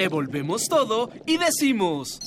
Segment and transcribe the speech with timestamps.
[0.00, 2.18] Revolvemos todo y decimos...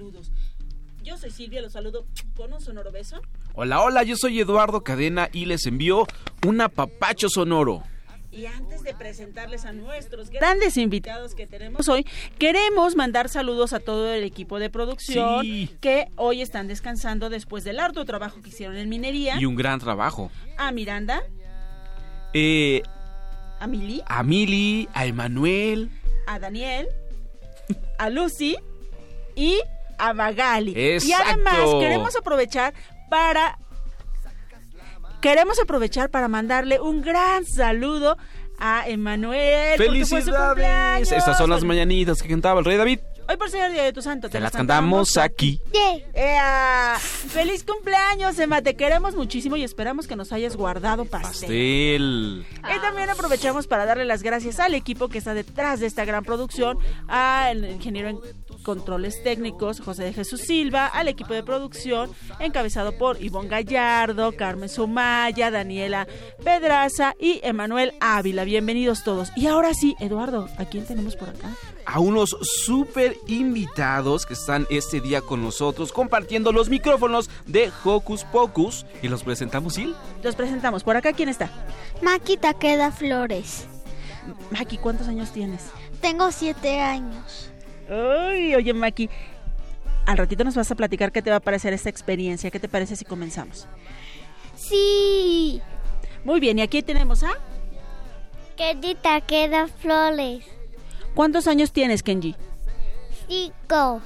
[0.00, 0.32] saludos.
[1.02, 3.20] Yo soy Silvia, los saludo con un sonoro beso.
[3.54, 6.06] Hola, hola, yo soy Eduardo Cadena y les envío
[6.46, 7.82] un apapacho sonoro.
[8.32, 12.06] Y antes de presentarles a nuestros grandes invitados que tenemos hoy,
[12.38, 15.68] queremos mandar saludos a todo el equipo de producción Sí.
[15.80, 19.38] que hoy están descansando después del arduo trabajo que hicieron en minería.
[19.38, 20.30] Y un gran trabajo.
[20.56, 21.22] A Miranda,
[22.32, 22.82] Eh,
[23.58, 25.90] a Mili, a Mili, a Emanuel.
[26.26, 26.86] a Daniel,
[27.98, 28.56] a Lucy
[29.34, 29.58] y
[30.00, 30.72] a Magali.
[30.76, 31.24] Y Exacto.
[31.28, 32.74] además queremos aprovechar
[33.10, 33.58] para
[35.20, 38.16] queremos aprovechar para mandarle un gran saludo
[38.58, 39.78] a Emanuel.
[39.78, 41.10] ¡Felicidades!
[41.10, 43.00] Estas son las mañanitas que cantaba el rey David.
[43.30, 45.60] Hoy por ser el día de tu santo, te, Te las cantamos aquí.
[46.14, 48.60] Ea, ¡Feliz cumpleaños, Emma!
[48.60, 52.44] Te queremos muchísimo y esperamos que nos hayas guardado pastel.
[52.50, 52.76] Pastel.
[52.76, 56.24] Y también aprovechamos para darle las gracias al equipo que está detrás de esta gran
[56.24, 58.18] producción, al ingeniero en
[58.62, 64.68] controles técnicos, José de Jesús Silva, al equipo de producción encabezado por Ivonne Gallardo, Carmen
[64.68, 66.06] Sumaya, Daniela
[66.44, 68.44] Pedraza y Emanuel Ávila.
[68.44, 69.32] Bienvenidos todos.
[69.36, 71.54] Y ahora sí, Eduardo, ¿a quién tenemos por acá?
[71.86, 78.24] A unos super invitados que están este día con nosotros compartiendo los micrófonos de Hocus
[78.24, 78.86] Pocus.
[79.02, 79.94] Y los presentamos, ¿sí?
[80.22, 80.84] Los presentamos.
[80.84, 81.50] ¿Por acá quién está?
[82.02, 83.66] Maki Takeda Flores.
[84.50, 85.62] Maki, ¿cuántos años tienes?
[86.00, 87.49] Tengo siete años.
[87.90, 89.10] Ay, oye, Maki,
[90.06, 92.50] al ratito nos vas a platicar qué te va a parecer esta experiencia.
[92.50, 93.66] ¿Qué te parece si comenzamos?
[94.56, 95.60] Sí.
[96.24, 97.32] Muy bien, y aquí tenemos a...
[98.56, 100.44] Kenji Takeda Flores.
[101.14, 102.36] ¿Cuántos años tienes, Kenji?
[103.26, 104.02] Cinco.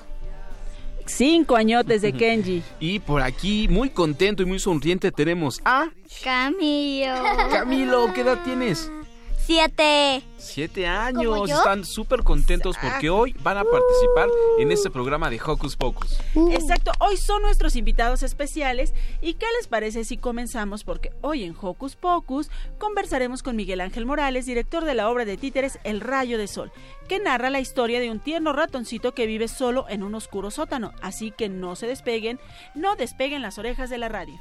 [1.06, 2.62] Cinco añotes de Kenji.
[2.80, 5.88] Y por aquí, muy contento y muy sonriente, tenemos a
[6.22, 7.14] Camilo.
[7.50, 8.12] Camilo.
[8.14, 8.90] ¿Qué edad tienes?
[9.46, 10.22] Siete.
[10.38, 11.50] Siete años.
[11.50, 14.28] Están súper contentos porque hoy van a participar
[14.58, 16.18] en este programa de Hocus Pocus.
[16.50, 18.94] Exacto, hoy son nuestros invitados especiales.
[19.20, 20.82] ¿Y qué les parece si comenzamos?
[20.84, 25.36] Porque hoy en Hocus Pocus conversaremos con Miguel Ángel Morales, director de la obra de
[25.36, 26.72] títeres El Rayo de Sol,
[27.08, 30.92] que narra la historia de un tierno ratoncito que vive solo en un oscuro sótano.
[31.02, 32.40] Así que no se despeguen,
[32.74, 34.38] no despeguen las orejas de la radio.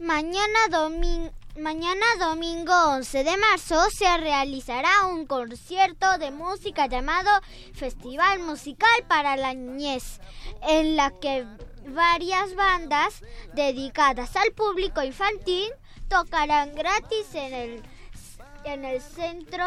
[0.00, 7.30] Mañana, domin- Mañana domingo 11 de marzo se realizará un concierto de música llamado
[7.74, 10.20] Festival Musical para la Niñez,
[10.62, 11.44] en la que
[11.88, 13.22] varias bandas
[13.54, 15.72] dedicadas al público infantil
[16.08, 17.82] tocarán gratis en el,
[18.64, 19.64] en el centro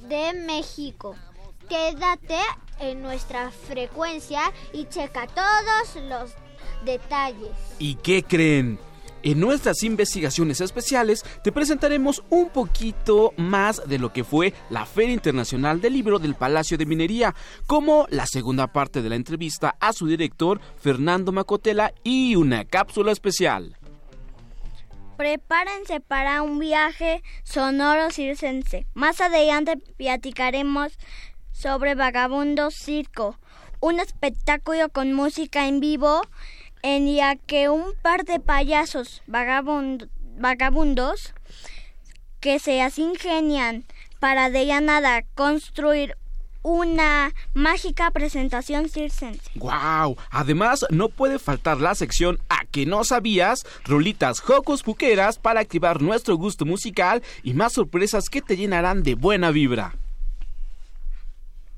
[0.00, 1.16] de México.
[1.70, 2.40] Quédate
[2.80, 6.32] en nuestra frecuencia y checa todos los
[6.84, 7.50] detalles.
[7.78, 8.78] ¿Y qué creen?
[9.22, 15.14] En nuestras investigaciones especiales te presentaremos un poquito más de lo que fue la Feria
[15.14, 17.34] Internacional del Libro del Palacio de Minería,
[17.66, 23.10] como la segunda parte de la entrevista a su director Fernando Macotela y una cápsula
[23.10, 23.76] especial.
[25.16, 28.86] Prepárense para un viaje sonoro circense.
[28.94, 30.92] Más adelante platicaremos
[31.50, 33.36] sobre Vagabundo Circo,
[33.80, 36.20] un espectáculo con música en vivo
[36.82, 40.08] en la que un par de payasos vagabund-
[40.38, 41.34] vagabundos
[42.40, 43.84] que se las ingenian
[44.20, 46.16] para de la nada construir
[46.62, 49.50] una mágica presentación circense.
[49.54, 50.16] ¡Wow!
[50.30, 56.02] Además, no puede faltar la sección A que no sabías, rolitas Hocus Puqueras para activar
[56.02, 59.94] nuestro gusto musical y más sorpresas que te llenarán de buena vibra.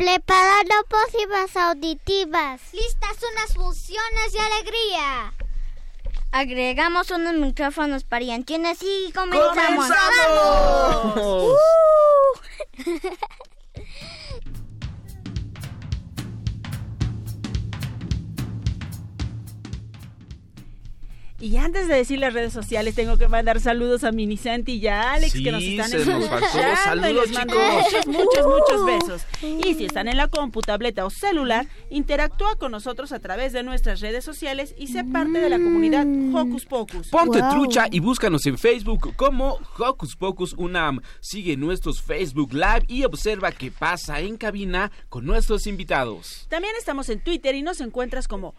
[0.00, 2.62] Preparando pócimas auditivas.
[2.72, 5.34] Listas unas fusiones de alegría.
[6.32, 9.90] Agregamos unos micrófonos parientines y comenzamos.
[9.90, 11.44] ¡Comenzamos!
[11.44, 11.58] ¡Uh!
[21.40, 25.12] Y antes de decir las redes sociales, tengo que mandar saludos a Minicenti y a
[25.12, 26.58] Alex que nos están se nos escuchando.
[26.72, 28.06] y Saludos, les mando chicos.
[28.06, 29.26] Muchos, muchos, muchos besos.
[29.64, 33.62] Y si están en la compu, tableta o celular, interactúa con nosotros a través de
[33.62, 37.08] nuestras redes sociales y sé parte de la comunidad Hocus Pocus.
[37.08, 37.50] Ponte Wow.
[37.52, 41.00] trucha y búscanos en Facebook como Hocus Pocus Unam.
[41.20, 46.46] Sigue nuestros Facebook Live y observa qué pasa en cabina con nuestros invitados.
[46.50, 48.54] También estamos en Twitter y nos encuentras como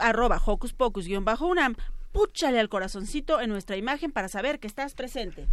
[0.00, 1.76] arroba Hocus Pocus-UNAM.
[2.12, 5.46] Púchale al corazoncito en nuestra imagen para saber que estás presente.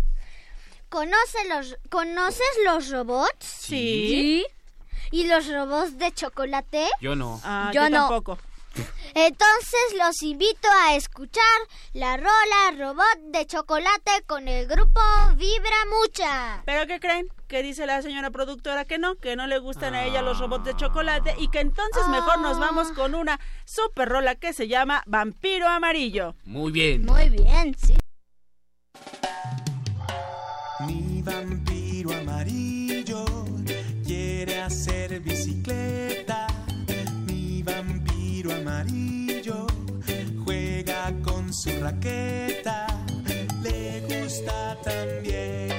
[0.90, 3.46] ¿Conoce los, ¿Conoces los robots?
[3.46, 4.46] Sí.
[5.12, 6.88] ¿Y los robots de chocolate?
[7.02, 7.40] Yo no.
[7.44, 7.98] Ah, Yo yo, no.
[8.08, 8.40] tampoco.
[9.14, 11.44] Entonces los invito a escuchar
[11.94, 15.02] la rola Robot de Chocolate con el grupo
[15.36, 16.62] Vibra Mucha.
[16.66, 17.28] ¿Pero qué creen?
[17.48, 20.66] Que dice la señora productora que no, que no le gustan a ella los robots
[20.66, 25.04] de chocolate y que entonces mejor nos vamos con una super rola que se llama
[25.08, 26.36] Vampiro Amarillo.
[26.46, 27.06] Muy bien.
[27.06, 27.96] Muy bien, sí.
[30.86, 31.77] Mi vampiro
[38.68, 39.66] amarillo
[40.44, 42.88] juega con su raqueta.
[43.64, 45.72] Le gusta también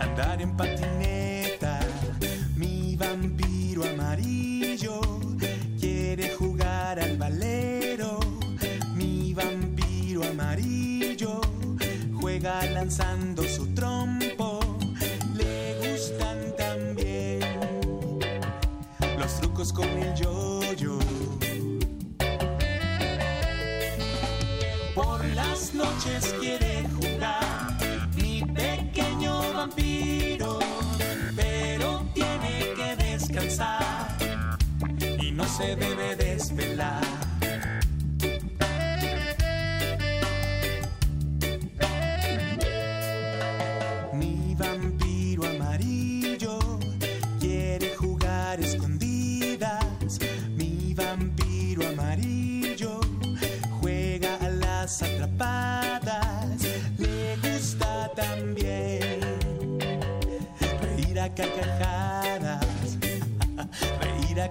[0.00, 1.80] andar en patineta.
[2.56, 5.00] Mi vampiro amarillo
[5.78, 8.18] quiere jugar al valero.
[8.94, 11.40] Mi vampiro amarillo
[12.18, 14.60] juega lanzando su trompo.
[15.34, 17.40] Le gustan también
[19.18, 20.59] los trucos con el yoyo.
[25.82, 27.76] Noches quiere jugar
[28.16, 30.58] mi pequeño vampiro,
[31.34, 34.16] pero tiene que descansar
[35.20, 37.09] y no se debe desvelar.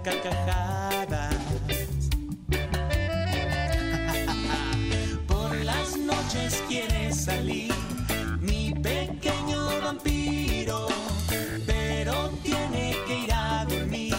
[0.03, 1.35] Carcajadas.
[5.27, 7.71] Por las noches quiere salir
[8.39, 10.87] mi pequeño vampiro,
[11.65, 14.15] pero tiene que ir a dormir.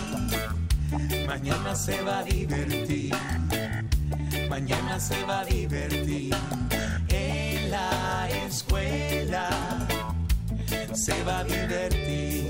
[1.26, 3.14] Mañana se va a divertir,
[4.48, 6.34] mañana se va a divertir.
[7.08, 9.48] En la escuela
[10.92, 12.49] se va a divertir.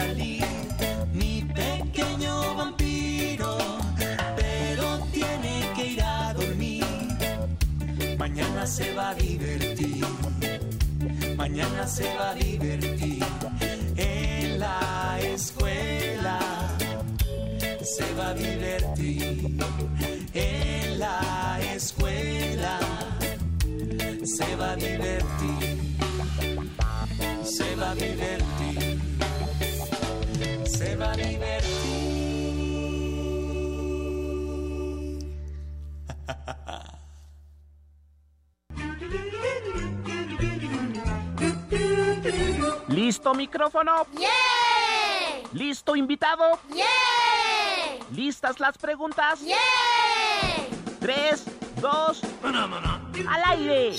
[0.00, 0.44] Salir
[1.12, 3.58] mi pequeño vampiro,
[4.40, 6.84] pero tiene que ir a dormir.
[8.18, 10.04] Mañana se va a divertir,
[11.36, 13.24] mañana se va a divertir
[13.96, 16.38] en la escuela.
[17.96, 19.56] Se va a divertir
[20.34, 22.78] en la escuela.
[24.36, 25.80] Se va a divertir
[27.44, 28.19] se va a divertir,
[42.90, 44.04] ¿Listo micrófono?
[44.14, 45.44] ¡Yay!
[45.52, 46.42] ¿Listo invitado?
[46.70, 48.00] ¡Yay!
[48.16, 49.40] ¿Listas las preguntas?
[49.42, 49.56] ¡Yay!
[50.98, 51.44] Tres,
[51.80, 53.96] dos, al aire.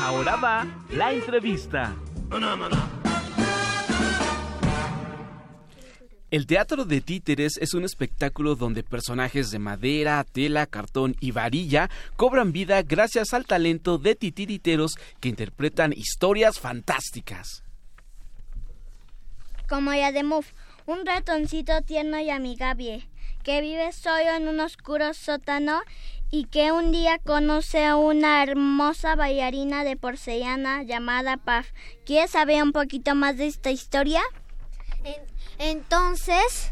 [0.00, 1.94] Ahora va la entrevista.
[6.30, 11.90] El teatro de títeres es un espectáculo donde personajes de madera, tela, cartón y varilla
[12.16, 17.63] cobran vida gracias al talento de titiriteros que interpretan historias fantásticas.
[19.74, 20.52] Como Yademuf,
[20.86, 23.08] un ratoncito tierno y amigable,
[23.42, 25.82] que vive solo en un oscuro sótano
[26.30, 31.66] y que un día conoce a una hermosa bailarina de porcelana llamada Paf.
[32.06, 34.22] ¿Quieres saber un poquito más de esta historia?
[35.02, 35.16] En-
[35.58, 36.70] entonces,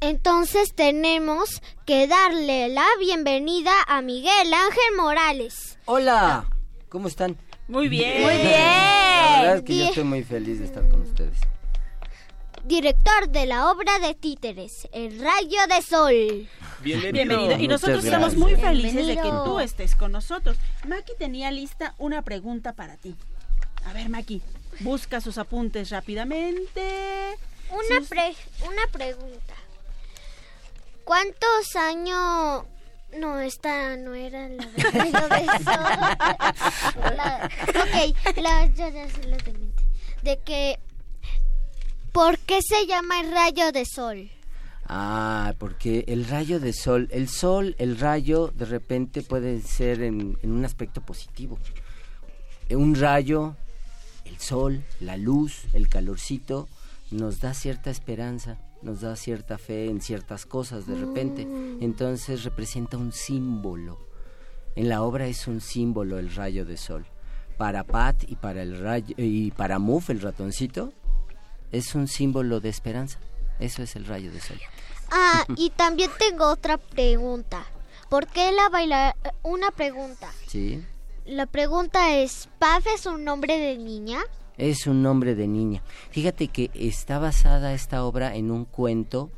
[0.00, 5.80] entonces tenemos que darle la bienvenida a Miguel Ángel Morales.
[5.86, 6.46] Hola,
[6.88, 7.36] ¿cómo están?
[7.66, 8.22] Muy bien.
[8.22, 8.99] Muy bien.
[9.30, 11.38] La verdad es que yo estoy muy feliz de estar con ustedes.
[12.64, 16.48] Director de la obra de títeres, El Rayo de Sol.
[16.82, 17.52] Bienvenido.
[17.52, 19.44] Y Muchas nosotros estamos muy felices de que Bienvenido.
[19.44, 20.56] tú estés con nosotros.
[20.86, 23.16] Maki tenía lista una pregunta para ti.
[23.86, 24.42] A ver, Maki,
[24.80, 27.36] busca sus apuntes rápidamente.
[27.70, 28.34] Una, Sus- pre-
[28.66, 29.54] una pregunta.
[31.04, 32.64] ¿Cuántos años...
[33.18, 35.46] No, esta no era la de.
[37.16, 39.82] La- ok, la, ya, ya sé la de mente.
[40.22, 40.78] De que...
[42.12, 44.30] ¿Por qué se llama el rayo de sol?
[44.84, 50.36] Ah, porque el rayo de sol, el sol, el rayo, de repente puede ser en,
[50.42, 51.58] en un aspecto positivo.
[52.70, 53.54] Un rayo,
[54.24, 56.68] el sol, la luz, el calorcito,
[57.12, 61.42] nos da cierta esperanza, nos da cierta fe en ciertas cosas de repente.
[61.80, 63.98] Entonces representa un símbolo.
[64.76, 67.06] En la obra es un símbolo el rayo de sol.
[67.58, 70.92] Para Pat y para el rayo y para Muff, el ratoncito,
[71.72, 73.18] es un símbolo de esperanza.
[73.58, 74.58] Eso es el rayo de sol.
[75.10, 77.64] Ah, y también tengo otra pregunta.
[78.08, 79.14] ¿Por qué la baila...
[79.42, 80.32] Una pregunta.
[80.46, 80.84] ¿Sí?
[81.26, 84.20] La pregunta es, ¿Paf es un nombre de niña?
[84.60, 85.82] Es un nombre de niña.
[86.10, 89.30] Fíjate que está basada esta obra en un cuento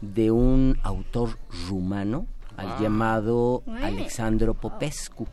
[0.00, 5.26] de un autor rumano al llamado Alexandro Popescu.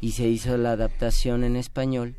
[0.00, 2.16] Y se hizo la adaptación en español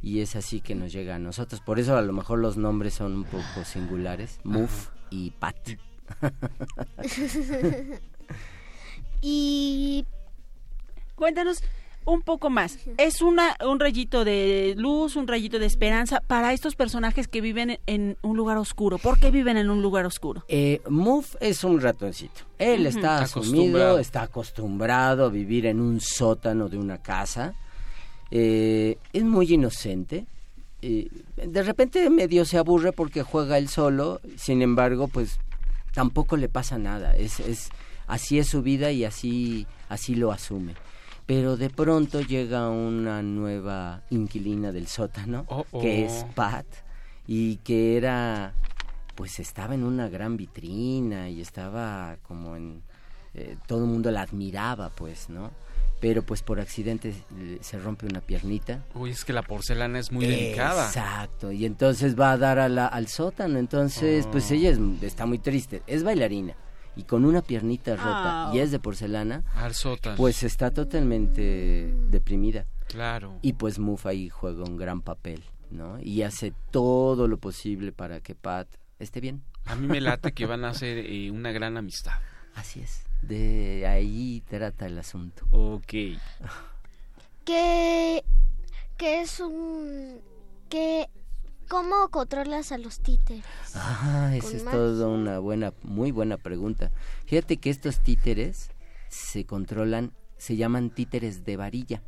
[0.00, 1.60] y es así que nos llega a nosotros.
[1.60, 4.40] Por eso a lo mejor los nombres son un poco singulares.
[4.42, 5.56] Muff y Pat.
[9.22, 10.06] Y
[11.20, 11.62] Cuéntanos
[12.06, 12.78] un poco más.
[12.98, 17.78] Es una un rayito de luz, un rayito de esperanza para estos personajes que viven
[17.86, 18.98] en un lugar oscuro.
[18.98, 20.44] ¿Por qué viven en un lugar oscuro?
[20.48, 22.40] Eh, Muff es un ratoncito.
[22.58, 23.98] Él está asumido, Acostumbrado.
[23.98, 27.54] está acostumbrado a vivir en un sótano de una casa.
[28.30, 30.26] Eh, es muy inocente.
[30.82, 34.20] Eh, de repente medio se aburre porque juega él solo.
[34.36, 35.38] Sin embargo, pues
[35.94, 37.14] tampoco le pasa nada.
[37.16, 37.68] Es, es
[38.06, 40.74] así es su vida y así así lo asume.
[41.30, 45.80] Pero de pronto llega una nueva inquilina del sótano, Oh, oh.
[45.80, 46.66] que es Pat,
[47.28, 48.52] y que era
[49.14, 52.82] pues estaba en una gran vitrina y estaba como en
[53.34, 55.52] eh, todo el mundo la admiraba pues no
[56.00, 60.10] pero pues por accidente eh, se rompe una piernita Uy, es que la porcelana es
[60.10, 60.86] muy delicada.
[60.86, 64.54] exacto y entonces va a dar a la- al sótano entonces pues Oh.
[64.54, 66.54] ella es- está muy triste es bailarina
[66.96, 68.52] y con una piernita rota Ah.
[68.54, 70.16] y es de porcelana Al sótano.
[70.16, 73.38] pues está totalmente deprimida Claro.
[73.42, 78.20] y pues Muff ahí juega un gran papel no y hace todo lo posible para
[78.20, 78.66] que Pat
[78.98, 82.14] esté bien A mí me late que van a hacer eh, una gran amistad.
[82.56, 83.04] Así es.
[83.22, 85.44] De ahí trata el asunto.
[85.52, 85.92] Ok.
[87.44, 88.24] ¿qué,
[88.96, 90.20] qué es un...
[90.68, 91.08] qué,
[91.70, 93.44] ¿Cómo controlas a los títeres?
[93.76, 96.90] Ah, esa es toda una buena, muy buena pregunta.
[97.26, 98.72] Fíjate que estos títeres
[99.08, 102.02] se controlan, se llaman títeres de varilla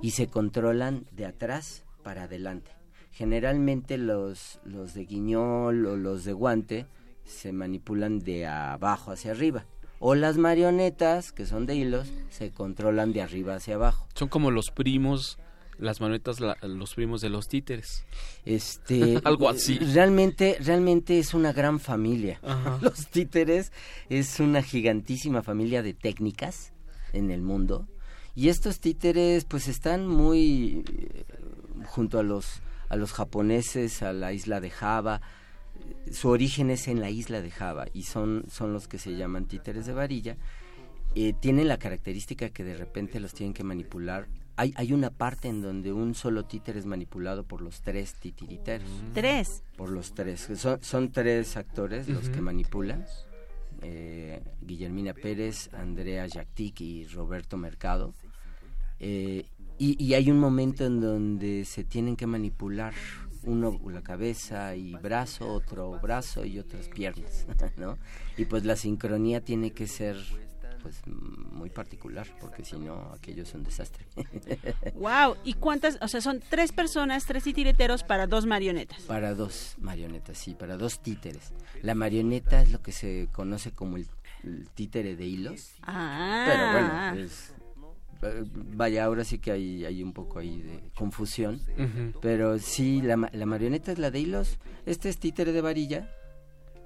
[0.00, 2.70] y se controlan de atrás para adelante.
[3.12, 6.86] Generalmente los, los de guiñol o los de guante
[7.26, 9.66] se manipulan de abajo hacia arriba.
[9.98, 14.08] O las marionetas, que son de hilos, se controlan de arriba hacia abajo.
[14.14, 15.38] Son como los primos,
[15.78, 18.04] las manetas, la- los primos de los títeres.
[18.44, 19.78] Este, Algo así.
[19.78, 22.40] Realmente, realmente es una gran familia.
[22.42, 22.78] Ajá.
[22.82, 23.72] Los títeres
[24.08, 26.72] es una gigantísima familia de técnicas
[27.12, 27.86] en el mundo.
[28.34, 31.24] Y estos títeres, pues, están muy eh,
[31.86, 35.20] junto a los a los japoneses, a la isla de Java.
[36.12, 39.46] Su origen es en la isla de Java y son son los que se llaman
[39.46, 40.36] títeres de varilla.
[41.14, 44.26] Eh, tienen la característica que de repente los tienen que manipular.
[44.56, 48.88] Hay, hay una parte en donde un solo títere es manipulado por los tres titiriteros.
[49.12, 49.62] Tres.
[49.76, 50.48] Por los tres.
[50.56, 53.04] Son, son tres actores los que manipulan.
[53.82, 58.14] Eh, Guillermina Pérez, Andrea Jactic y Roberto Mercado.
[58.98, 59.44] Eh,
[59.78, 62.94] y, y hay un momento en donde se tienen que manipular
[63.46, 67.46] uno la cabeza y brazo, otro brazo y otras piernas,
[67.76, 67.96] ¿no?
[68.36, 70.16] Y pues la sincronía tiene que ser
[70.86, 71.02] pues
[71.52, 74.06] muy particular porque si no aquello es un desastre.
[74.94, 75.36] Wow.
[75.42, 75.98] ¿Y cuántas?
[76.00, 79.02] O sea, son tres personas, tres titireteros para dos marionetas.
[79.02, 81.52] Para dos marionetas, sí, para dos títeres.
[81.82, 84.06] La marioneta es lo que se conoce como el,
[84.44, 86.44] el títere de hilos, Ah.
[86.46, 86.72] pero
[87.16, 87.52] bueno, es
[88.22, 88.44] eh,
[88.76, 91.60] vaya, ahora sí que hay, hay un poco ahí de confusión.
[92.22, 94.58] Pero sí, la, la marioneta es la de hilos.
[94.86, 96.08] Este es títere de varilla.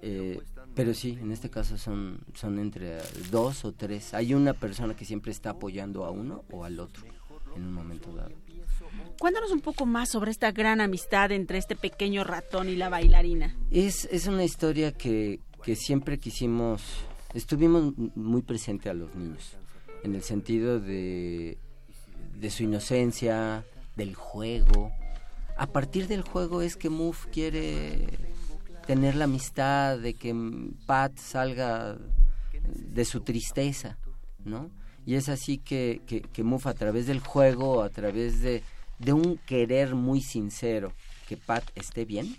[0.00, 0.40] eh,
[0.80, 2.96] pero sí, en este caso son, son entre
[3.30, 4.14] dos o tres.
[4.14, 7.04] Hay una persona que siempre está apoyando a uno o al otro
[7.54, 8.30] en un momento dado.
[9.18, 13.54] Cuéntanos un poco más sobre esta gran amistad entre este pequeño ratón y la bailarina.
[13.70, 16.80] Es, es una historia que, que siempre quisimos,
[17.34, 19.58] estuvimos muy presente a los niños,
[20.02, 21.58] en el sentido de,
[22.38, 24.90] de su inocencia, del juego.
[25.58, 28.06] A partir del juego es que Muff quiere
[28.94, 30.34] tener la amistad, de que
[30.86, 31.96] Pat salga
[32.74, 33.96] de su tristeza,
[34.44, 34.68] ¿no?
[35.06, 38.64] Y es así que, que, que Muff a través del juego, a través de,
[38.98, 40.92] de un querer muy sincero,
[41.28, 42.36] que Pat esté bien,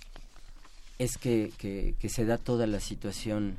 [1.00, 3.56] es que, que, se da toda la situación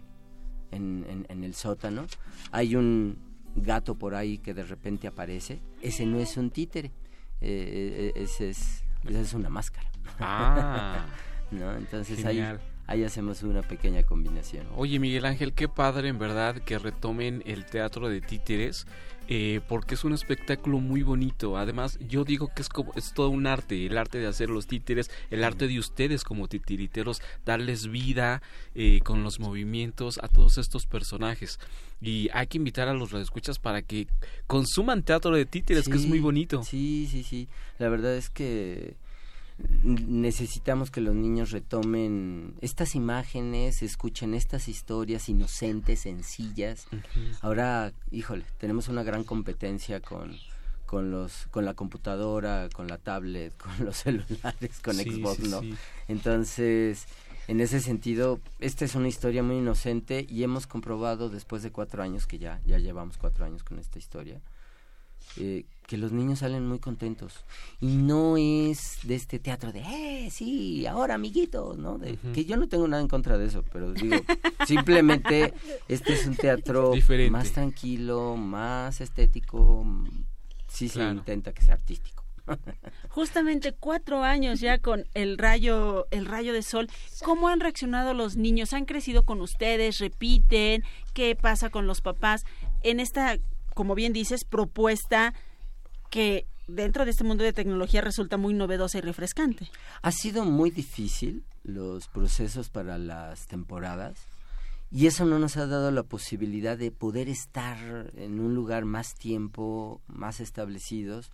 [0.71, 2.07] en, en- en el sótano.
[2.51, 3.17] Hay un
[3.57, 5.61] gato por ahí que de repente aparece.
[5.81, 6.93] Ese no es un títere,
[7.41, 9.91] eh, eh, ese es, esa es una máscara.
[10.21, 11.07] Ah.
[11.51, 11.75] ¿No?
[11.75, 12.61] Entonces ahí, Genial.
[12.87, 14.67] Ahí hacemos una pequeña combinación.
[14.77, 18.87] Oye, Miguel Ángel, qué padre en verdad que retomen el teatro de títeres,
[19.29, 21.57] eh, porque es un espectáculo muy bonito.
[21.57, 24.67] Además, yo digo que es como es todo un arte, el arte de hacer los
[24.67, 28.43] títeres, el arte de ustedes como titiriteros, darles vida
[28.75, 31.59] eh, con los movimientos a todos estos personajes.
[32.01, 34.09] Y hay que invitar a los radioescuchas para que
[34.49, 36.65] consuman teatro de títeres, que es muy bonito.
[36.65, 37.49] Sí, sí, sí.
[37.79, 38.97] La verdad es que
[39.83, 46.87] necesitamos que los niños retomen estas imágenes, escuchen estas historias inocentes, sencillas.
[47.41, 50.37] Ahora, híjole, tenemos una gran competencia con
[50.87, 55.49] con los con la computadora, con la tablet, con los celulares, con Sí, Xbox, sí,
[55.49, 55.61] ¿no?
[55.61, 55.75] sí.
[56.09, 57.07] Entonces,
[57.49, 62.03] en ese sentido, esta es una historia muy inocente y hemos comprobado después de cuatro
[62.03, 64.41] años que ya ya llevamos cuatro años con esta historia
[65.39, 67.45] eh, que los niños salen muy contentos
[67.81, 72.57] y no es de este teatro de eh sí ahora amiguitos no de, que yo
[72.57, 74.17] no tengo nada en contra de eso pero digo
[74.67, 75.53] simplemente
[75.89, 77.31] este es un teatro Diferente.
[77.31, 79.85] más tranquilo más estético
[80.69, 82.23] sí se intenta que sea artístico
[83.09, 86.89] Justamente cuatro años ya con el rayo, el rayo de sol.
[87.25, 88.73] ¿Cómo han reaccionado los niños?
[88.73, 89.99] ¿Han crecido con ustedes?
[89.99, 90.83] ¿Repiten?
[91.15, 92.45] ¿Qué pasa con los papás?
[92.83, 93.39] En esta,
[93.75, 95.35] como bien dices, propuesta
[96.11, 99.69] que dentro de este mundo de tecnología resulta muy novedosa y refrescante.
[100.03, 104.27] Ha sido muy difícil los procesos para las temporadas
[104.91, 109.15] y eso no nos ha dado la posibilidad de poder estar en un lugar más
[109.15, 111.31] tiempo, más establecidos.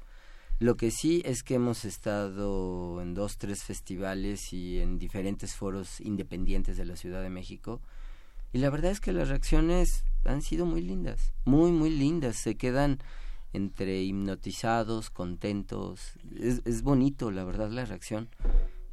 [0.60, 6.00] Lo que sí es que hemos estado en dos, tres festivales y en diferentes foros
[6.00, 7.80] independientes de la Ciudad de México
[8.52, 12.36] y la verdad es que las reacciones han sido muy lindas, muy, muy lindas.
[12.36, 12.98] Se quedan
[13.52, 16.12] entre hipnotizados, contentos.
[16.38, 18.28] Es, es bonito, la verdad, la reacción.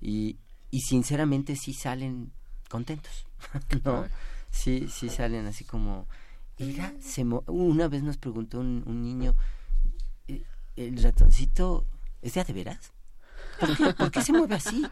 [0.01, 0.37] Y,
[0.71, 2.31] y sinceramente sí salen
[2.69, 3.25] contentos,
[3.83, 4.05] ¿no?
[4.51, 6.07] Sí, sí salen así como...
[7.01, 9.35] Se mo- una vez nos preguntó un, un niño,
[10.29, 10.43] "¿Eh,
[10.77, 11.85] ¿el ratoncito
[12.21, 12.93] es de a de veras?
[13.59, 14.85] ¿Por qué, por qué se mueve así?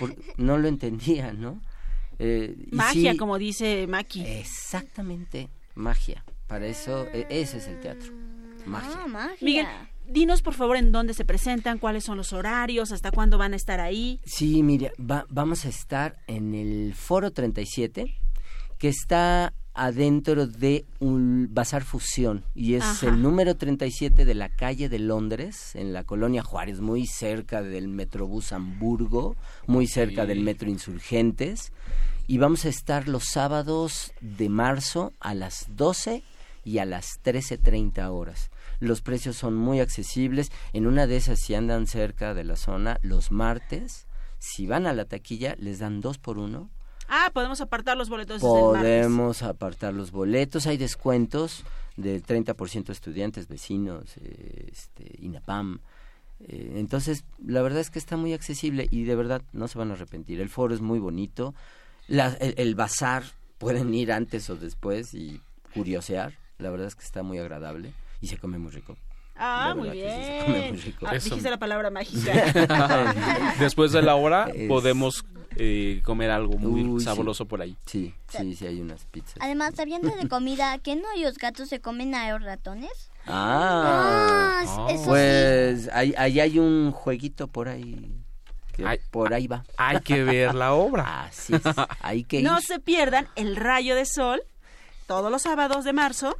[0.00, 1.60] Por- no lo entendía, ¿no?
[2.18, 4.24] Eh, Magia, sí, como dice Maki.
[4.24, 6.24] Exactamente, magia.
[6.46, 8.12] Para eso, e- ese es el teatro.
[8.66, 8.98] Magia.
[9.04, 9.36] Ah, magia.
[9.40, 9.66] Miguel,
[10.08, 13.56] dinos por favor en dónde se presentan, cuáles son los horarios, hasta cuándo van a
[13.56, 14.20] estar ahí.
[14.24, 18.16] Sí, mira, va- vamos a estar en el Foro 37,
[18.78, 23.08] que está adentro de un Bazar Fusión, y es Ajá.
[23.08, 27.88] el número 37 de la calle de Londres, en la colonia Juárez, muy cerca del
[27.88, 31.72] Metrobús Hamburgo, muy cerca del Metro Insurgentes,
[32.26, 36.22] y vamos a estar los sábados de marzo a las 12
[36.64, 38.50] y a las 13.30 horas.
[38.80, 40.50] Los precios son muy accesibles.
[40.72, 44.06] En una de esas, si andan cerca de la zona, los martes,
[44.38, 46.70] si van a la taquilla, les dan dos por uno.
[47.08, 48.40] Ah, podemos apartar los boletos.
[48.40, 50.66] Podemos apartar los boletos.
[50.66, 51.64] Hay descuentos
[51.96, 55.80] del 30% estudiantes, vecinos, este, INAPAM.
[56.40, 59.90] Eh, entonces, la verdad es que está muy accesible y de verdad no se van
[59.90, 60.40] a arrepentir.
[60.40, 61.54] El foro es muy bonito.
[62.08, 63.22] La- el, el bazar,
[63.58, 65.40] pueden ir antes o después y
[65.74, 66.34] curiosear.
[66.58, 68.96] La verdad es que está muy agradable y se come muy rico.
[69.36, 70.44] Ah, La muy se bien.
[70.44, 71.06] come muy rico.
[71.08, 72.32] Ah, dijiste la palabra mágica.
[73.58, 75.24] Después de la hora Es- podemos
[75.56, 77.04] eh, comer algo muy Uy, sí.
[77.06, 77.76] sabroso por ahí.
[77.86, 79.36] Sí, sí, sí hay unas pizzas.
[79.40, 82.90] Además, hablando de comida, ¿que no los gatos se comen a los ratones?
[83.26, 84.86] Ah, Ah, Ah.
[84.90, 88.10] eso pues ahí, ahí hay un jueguito por ahí.
[88.72, 89.62] que Ay, por ahí va.
[89.76, 91.24] Hay que ver la obra.
[91.26, 91.62] Así es.
[92.00, 92.44] Hay que ir.
[92.44, 94.42] no se pierdan el rayo de sol
[95.06, 96.36] todos los sábados de marzo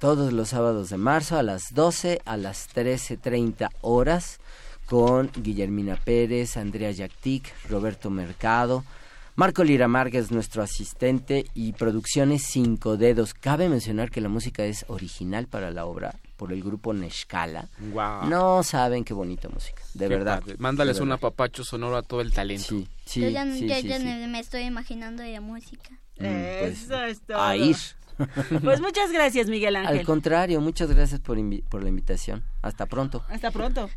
[0.00, 4.38] todos los sábados de marzo a las 12 a las 13.30 horas
[4.86, 8.82] con Guillermina Pérez, Andrea Yactic, Roberto Mercado,
[9.36, 13.32] Marco Lira Márquez, nuestro asistente, y Producciones Cinco Dedos.
[13.34, 17.68] Cabe mencionar que la música es original para la obra por el grupo Neshkala.
[17.92, 18.24] Wow.
[18.28, 20.40] No saben qué bonita música, de Qué verdad.
[20.40, 20.56] padre.
[20.58, 21.26] Mándales de un verdad.
[21.26, 22.64] apapacho sonoro a todo el talento.
[22.66, 24.04] Sí, sí, Yo ya, sí, yo sí, ya sí.
[24.04, 25.90] me, estoy imaginando de música.
[26.18, 26.24] Mm,
[26.60, 27.40] pues, Eso es todo.
[27.40, 27.76] a ir.
[28.64, 29.98] Pues muchas gracias, Miguel Ángel.
[30.00, 32.44] Al contrario, muchas gracias por, invi- por la invitación.
[32.62, 33.24] Hasta pronto.
[33.28, 33.88] Hasta pronto.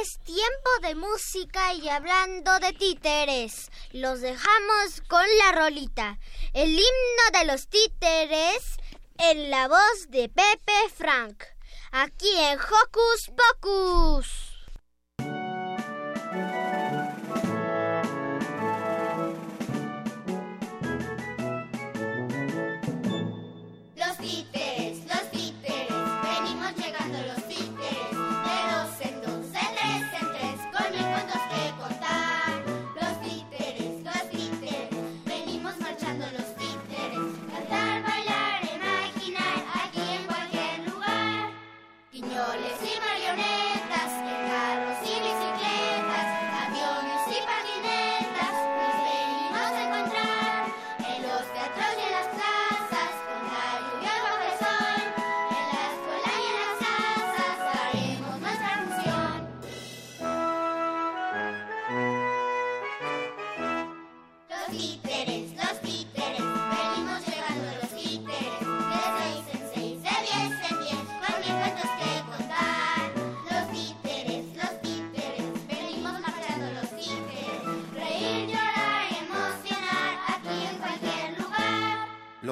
[0.00, 6.18] Es tiempo de música y hablando de títeres, los dejamos con la rolita,
[6.54, 8.58] el himno de los títeres
[9.18, 11.42] en la voz de Pepe Frank,
[11.92, 14.45] aquí en Hocus Pocus.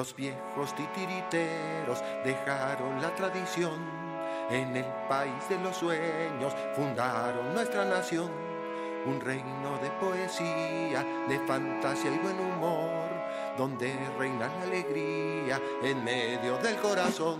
[0.05, 3.73] Los viejos titiriteros dejaron la tradición.
[4.51, 8.29] En el país de los sueños fundaron nuestra nación.
[9.07, 13.09] Un reino de poesía, de fantasía y buen humor,
[13.57, 17.39] donde reina la alegría en medio del corazón.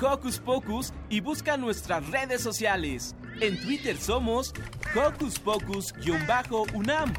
[0.00, 3.14] Hocus Pocus y busca nuestras redes sociales.
[3.40, 4.52] En Twitter somos
[4.94, 7.14] Hocus Pocus-UNAM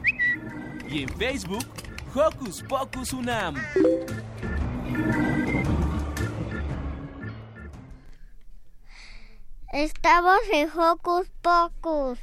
[0.90, 1.66] y en Facebook
[2.14, 3.56] Hocus Pocus UNAM.
[9.74, 12.20] Estamos en Hocus Pocus.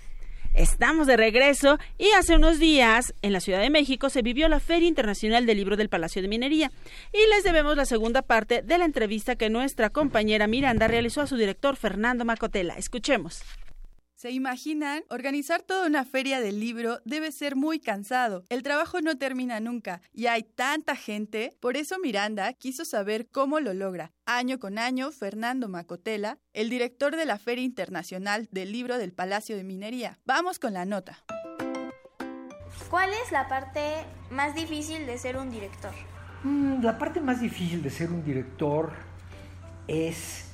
[0.55, 4.61] Estamos de regreso y hace unos días en la Ciudad de México se vivió la
[4.61, 6.71] Feria Internacional del Libro del Palacio de Minería
[7.13, 11.27] y les debemos la segunda parte de la entrevista que nuestra compañera Miranda realizó a
[11.27, 12.75] su director Fernando Macotela.
[12.75, 13.43] Escuchemos.
[14.25, 15.03] ¿Se imaginan?
[15.11, 18.43] Organizar toda una feria del libro debe ser muy cansado.
[18.49, 21.55] El trabajo no termina nunca y hay tanta gente.
[21.61, 24.13] Por eso Miranda quiso saber cómo lo logra.
[24.25, 29.59] Año con año, Fernando Macotela, el director de la Feria Internacional del Libro del Palacio
[29.59, 30.19] de Minería.
[30.25, 31.23] Vamos con la nota.
[32.89, 35.93] ¿Cuál es la parte más difícil de ser un director?
[36.45, 38.91] Mm, La parte más difícil de ser un director
[39.87, 40.47] es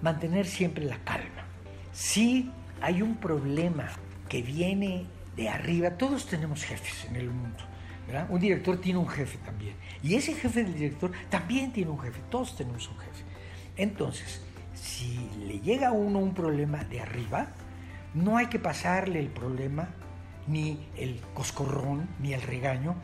[0.00, 1.44] mantener siempre la calma.
[1.92, 2.50] Si
[2.84, 3.88] hay un problema
[4.28, 7.64] que viene de arriba, todos tenemos jefes en el mundo.
[8.06, 8.26] ¿verdad?
[8.28, 9.74] Un director tiene un jefe también.
[10.02, 12.20] Y ese jefe del director también tiene un jefe.
[12.30, 13.24] Todos tenemos un jefe.
[13.78, 14.42] Entonces,
[14.74, 17.46] si le llega a uno un problema de arriba,
[18.12, 19.88] no hay que pasarle el problema,
[20.46, 22.96] ni el coscorrón, ni el regaño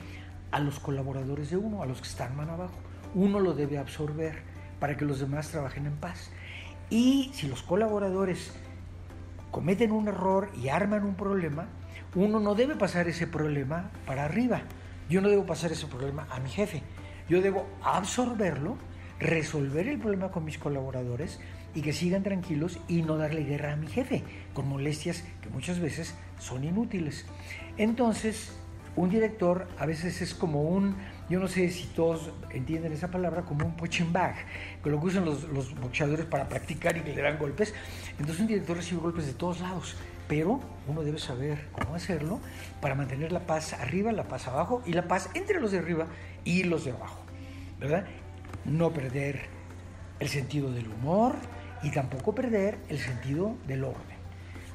[0.50, 2.78] a los colaboradores de uno, a los que están mano abajo.
[3.14, 4.42] Uno lo debe absorber
[4.78, 6.30] para que los demás trabajen en paz.
[6.90, 8.52] Y si los colaboradores
[9.50, 11.66] cometen un error y arman un problema,
[12.14, 14.62] uno no debe pasar ese problema para arriba.
[15.08, 16.82] Yo no debo pasar ese problema a mi jefe.
[17.28, 18.76] Yo debo absorberlo,
[19.18, 21.40] resolver el problema con mis colaboradores
[21.74, 25.78] y que sigan tranquilos y no darle guerra a mi jefe con molestias que muchas
[25.78, 27.26] veces son inútiles.
[27.76, 28.52] Entonces,
[28.96, 30.96] un director a veces es como un,
[31.30, 34.34] yo no sé si todos entienden esa palabra, como un bag,
[34.82, 37.72] que lo que usan los, los boxeadores para practicar y que le dan golpes.
[38.18, 39.96] Entonces un director recibe golpes de todos lados.
[40.26, 42.40] pero uno debe saber cómo hacerlo
[42.80, 46.06] para mantener la paz arriba, la paz abajo y la paz entre los de arriba
[46.44, 47.22] y los de abajo,
[47.78, 48.06] ¿verdad?
[48.64, 49.40] No perder
[50.18, 51.34] el sentido del humor
[51.82, 54.18] y tampoco perder el sentido del orden.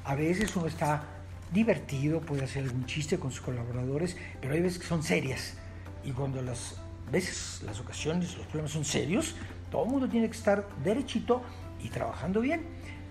[0.06, 1.04] A veces uno está
[1.52, 5.58] divertido, puede hacer algún chiste con sus colaboradores, pero hay veces que son serias.
[6.06, 6.76] Y cuando las
[7.12, 9.36] veces, las ocasiones, los problemas son serios,
[9.72, 11.42] todo el mundo tiene que estar derechito
[11.84, 12.64] y trabajando bien.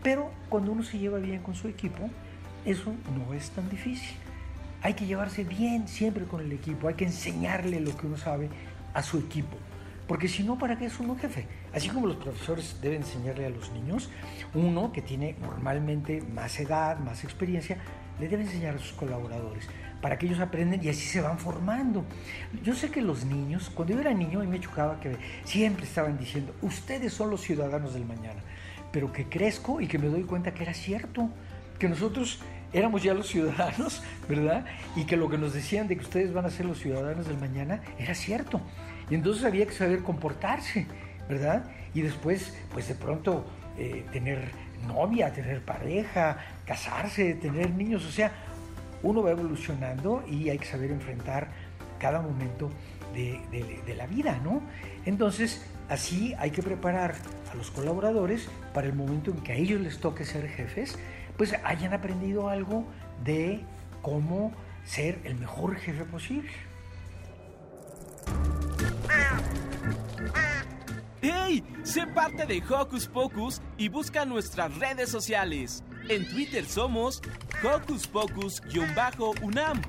[0.02, 2.08] Pero cuando uno se lleva bien con su equipo,
[2.64, 4.16] eso no es tan difícil.
[4.82, 8.50] Hay que llevarse bien siempre con el equipo, hay que enseñarle lo que uno sabe
[8.92, 9.56] a su equipo.
[10.06, 11.46] Porque si no, ¿para qué es uno jefe?
[11.72, 14.10] Así como los profesores deben enseñarle a los niños,
[14.52, 17.78] uno que tiene normalmente más edad, más experiencia,
[18.18, 19.68] le debe enseñar a sus colaboradores
[20.04, 22.04] para que ellos aprenden y así se van formando.
[22.62, 26.18] Yo sé que los niños, cuando yo era niño, mí me chocaba que siempre estaban
[26.18, 28.42] diciendo, ustedes son los ciudadanos del mañana,
[28.92, 31.30] pero que crezco y que me doy cuenta que era cierto,
[31.78, 32.40] que nosotros
[32.74, 34.66] éramos ya los ciudadanos, ¿verdad?
[34.94, 37.38] Y que lo que nos decían de que ustedes van a ser los ciudadanos del
[37.38, 38.60] mañana era cierto.
[39.08, 40.86] Y entonces había que saber comportarse,
[41.30, 41.64] ¿verdad?
[41.94, 43.46] Y después, pues de pronto,
[43.78, 44.50] eh, tener
[44.86, 48.32] novia, tener pareja, casarse, tener niños, o sea,
[49.02, 51.48] uno va evolucionando y hay que saber enfrentar
[51.98, 52.70] cada momento
[53.14, 53.40] de,
[53.86, 54.60] de- la vida, ¿no?
[55.06, 57.14] Entonces, así hay que preparar
[57.52, 60.98] a los colaboradores para el momento en que a ellos les toque ser jefes,
[61.36, 62.84] pues hayan aprendido algo
[63.24, 63.60] de
[64.02, 64.52] cómo
[64.84, 66.50] ser el mejor jefe posible.
[71.26, 71.64] ¡Hey!
[71.84, 75.82] Sé parte de Hocus Pocus y busca nuestras redes sociales.
[76.10, 77.22] En Twitter somos
[77.62, 79.80] Hocus Pocus-UNAM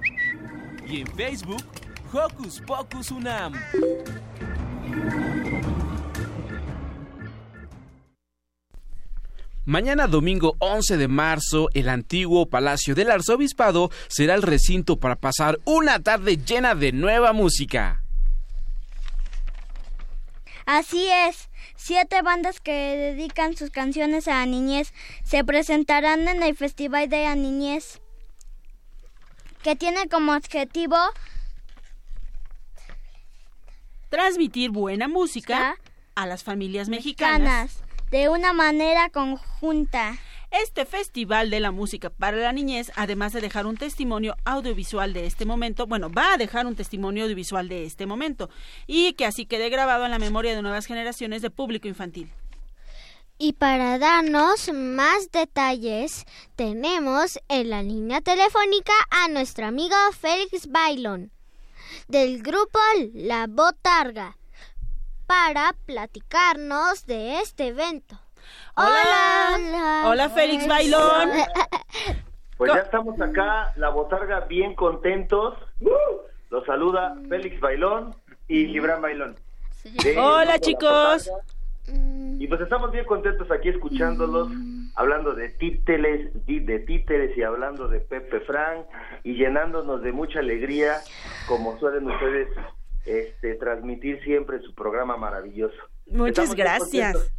[0.88, 1.62] y en Facebook
[2.14, 3.52] Hocus Pocus UNAM.
[9.66, 15.60] Mañana domingo 11 de marzo, el antiguo Palacio del Arzobispado será el recinto para pasar
[15.66, 18.05] una tarde llena de nueva música.
[20.66, 21.50] Así es.
[21.76, 27.24] Siete bandas que dedican sus canciones a la niñez se presentarán en el Festival de
[27.24, 28.02] la Niñez,
[29.64, 30.98] que tiene como objetivo
[34.10, 35.78] Transmitir buena música
[36.16, 37.40] a las familias mexicanas.
[37.40, 40.18] ganas de una manera conjunta.
[40.62, 45.26] Este Festival de la Música para la Niñez, además de dejar un testimonio audiovisual de
[45.26, 48.50] este momento, bueno, va a dejar un testimonio audiovisual de este momento
[48.88, 52.32] y que así quede grabado en la memoria de nuevas generaciones de público infantil.
[53.38, 56.24] Y para darnos más detalles,
[56.56, 61.32] tenemos en la línea telefónica a nuestro amigo Félix Bailón,
[62.08, 62.80] del grupo
[63.14, 64.38] La Botarga,
[65.28, 68.18] para platicarnos de este evento.
[68.76, 69.58] Hola.
[69.58, 71.30] Hola, Hola, Félix Bailón.
[72.58, 75.56] Pues ya estamos acá, la botarga, bien contentos.
[76.50, 78.16] Los saluda Félix Bailón
[78.48, 79.36] y Gibran Bailón.
[79.84, 81.30] De Hola, La chicos.
[82.40, 84.48] Y pues estamos bien contentos aquí escuchándolos,
[84.96, 88.86] hablando de títeres, di- de títeres y hablando de Pepe Frank
[89.24, 91.02] y llenándonos de mucha alegría,
[91.50, 92.48] como suelen ustedes
[93.06, 95.76] este, transmitir siempre su programa maravilloso.
[96.08, 97.34] Muchas Estamos gracias.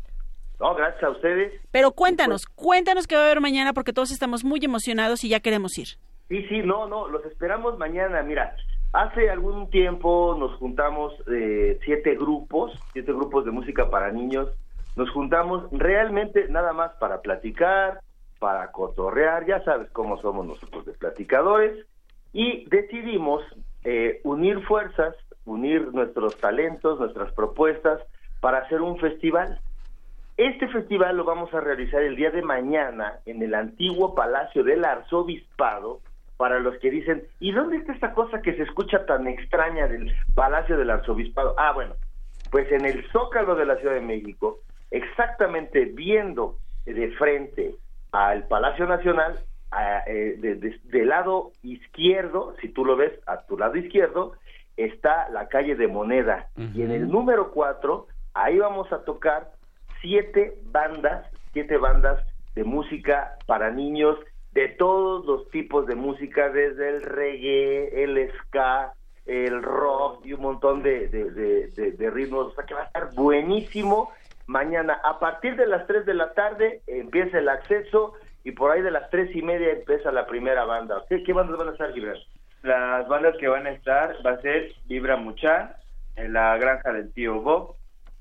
[0.59, 1.53] No, gracias a ustedes.
[1.71, 5.41] Pero cuéntanos, cuéntanos qué va a haber mañana porque todos estamos muy emocionados y ya
[5.41, 5.89] queremos ir.
[6.29, 8.23] Sí, sí, no, no, los esperamos mañana.
[8.23, 8.57] Mira,
[8.93, 14.49] hace algún tiempo nos juntamos eh, siete grupos, siete grupos de música para niños.
[14.97, 18.01] Nos juntamos realmente nada más para platicar,
[18.39, 21.87] para cotorrear, ya sabes cómo somos nosotros de platicadores,
[22.33, 23.43] y decidimos
[23.85, 25.15] eh, unir fuerzas,
[25.45, 28.01] unir nuestros talentos, nuestras propuestas
[28.41, 29.61] para hacer un festival.
[30.37, 34.85] Este festival lo vamos a realizar el día de mañana en el antiguo Palacio del
[34.85, 36.01] Arzobispado.
[36.37, 40.15] Para los que dicen, ¿y dónde está esta cosa que se escucha tan extraña del
[40.35, 41.55] Palacio del Arzobispado?
[41.57, 41.95] Ah, bueno,
[42.51, 44.59] pues en el Zócalo de la Ciudad de México,
[44.91, 47.77] exactamente viendo de frente
[48.13, 53.47] al Palacio Nacional, a, eh, de- de- del lado izquierdo, si tú lo ves a
[53.47, 54.35] tu lado izquierdo,
[54.77, 56.49] está la calle de Moneda.
[56.75, 59.49] Y en el número 4, ahí vamos a tocar
[60.01, 62.23] siete bandas, siete bandas
[62.55, 64.19] de música para niños
[64.53, 68.95] de todos los tipos de música, desde el reggae, el ska,
[69.27, 72.47] el rock y un montón de, de, ritmos.
[72.47, 74.11] O sea que va a estar buenísimo.
[74.47, 78.81] Mañana, a partir de las 3 de la tarde, empieza el acceso y por ahí
[78.81, 81.03] de las tres y media empieza la primera banda.
[81.09, 82.17] ¿Qué, qué bandas van a estar, Gibran?
[82.63, 85.77] Las bandas que van a estar va a ser Vibra Mucha,
[86.15, 87.75] en La Granja del Tío Bob,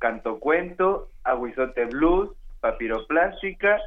[0.05, 3.79] Canto Cuento, Aguizote Blues, Papiroplástica,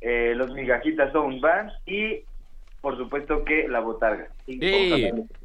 [0.00, 2.24] eh, Los Migajitas Son Band y
[2.80, 4.30] por supuesto que la botarga.
[4.46, 4.58] Sí.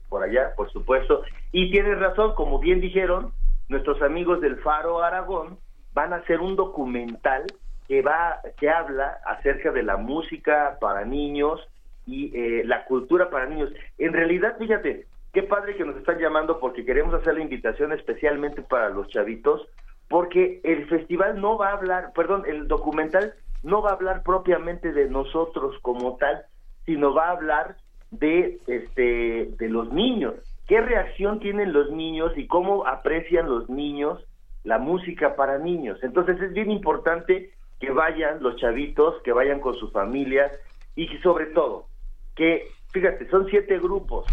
[0.10, 1.22] Por allá, por supuesto.
[1.52, 3.34] Y tienes razón, como bien dijeron,
[3.70, 5.60] nuestros amigos del Faro Aragón
[5.94, 7.44] van a hacer un documental
[7.88, 11.62] que va, que habla acerca de la música para niños
[12.08, 13.70] y eh, la cultura para niños.
[14.00, 18.64] En realidad, fíjate, qué padre que nos están llamando porque queremos hacer la invitación especialmente
[18.64, 19.68] para los chavitos,
[20.10, 24.91] porque el festival no va a hablar, perdón, el documental no va a hablar propiamente
[24.94, 26.46] de nosotros como tal,
[26.86, 27.78] sino va a hablar
[28.12, 30.36] de este de los niños.
[30.68, 34.24] ¿Qué reacción tienen los niños y cómo aprecian los niños
[34.63, 36.00] la música para niños?
[36.04, 40.52] Entonces es bien importante que vayan los chavitos, que vayan con sus familias
[40.96, 41.88] y sobre todo
[42.36, 44.26] que, fíjate, son siete grupos,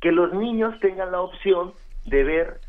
[0.00, 1.72] que los niños tengan la opción
[2.06, 2.60] de ver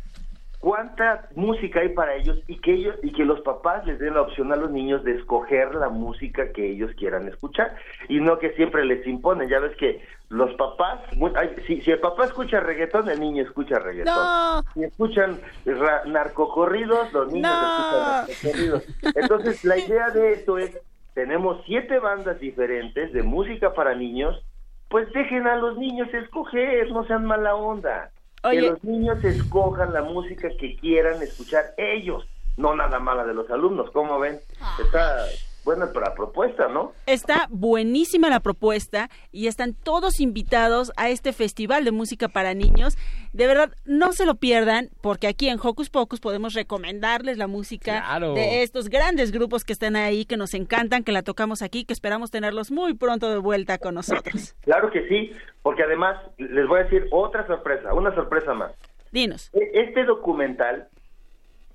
[0.60, 4.22] cuánta música hay para ellos y que ellos y que los papás les den la
[4.22, 7.76] opción a los niños de escoger la música que ellos quieran escuchar
[8.10, 9.48] y no que siempre les imponen.
[9.50, 11.00] Ya ves que los papás
[11.36, 14.13] ay, si, si el papá escucha reggaetón el niño escucha reggaetón.
[14.15, 14.63] No.
[14.74, 18.22] si escuchan ra- narcocorridos los niños No.
[18.28, 18.84] escuchan narcocorridos.
[19.15, 20.78] Entonces la idea de esto es
[21.13, 24.43] tenemos siete bandas diferentes de música para niños
[24.89, 28.12] pues dejen a los niños escoger no sean mala onda
[28.43, 28.60] Oye.
[28.60, 32.25] que los niños escojan la música que quieran escuchar ellos,
[32.58, 34.39] no nada mala de los alumnos, ¿cómo ven?
[34.80, 35.25] Está
[35.65, 36.93] buena la propuesta, ¿no?
[37.06, 42.98] Está buenísima la propuesta y están todos invitados a este festival de música para niños.
[43.34, 48.02] De verdad, no se lo pierdan porque aquí en Hocus Pocus podemos recomendarles la música
[48.02, 48.34] Claro.
[48.34, 51.93] de estos grandes grupos que están ahí, que nos encantan, que la tocamos aquí, que
[51.93, 54.56] esperamos tenerlos muy pronto de vuelta con nosotros.
[54.62, 58.72] Claro que sí, porque además les voy a decir otra sorpresa, una sorpresa más.
[59.12, 59.50] Dinos.
[59.54, 60.88] E- Este documental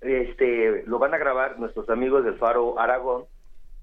[0.01, 3.25] este lo van a grabar nuestros amigos del Faro Aragón,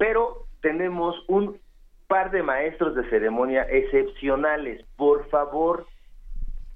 [0.01, 1.59] pero tenemos un
[2.07, 4.83] par de maestros de ceremonia excepcionales.
[4.97, 5.85] Por favor,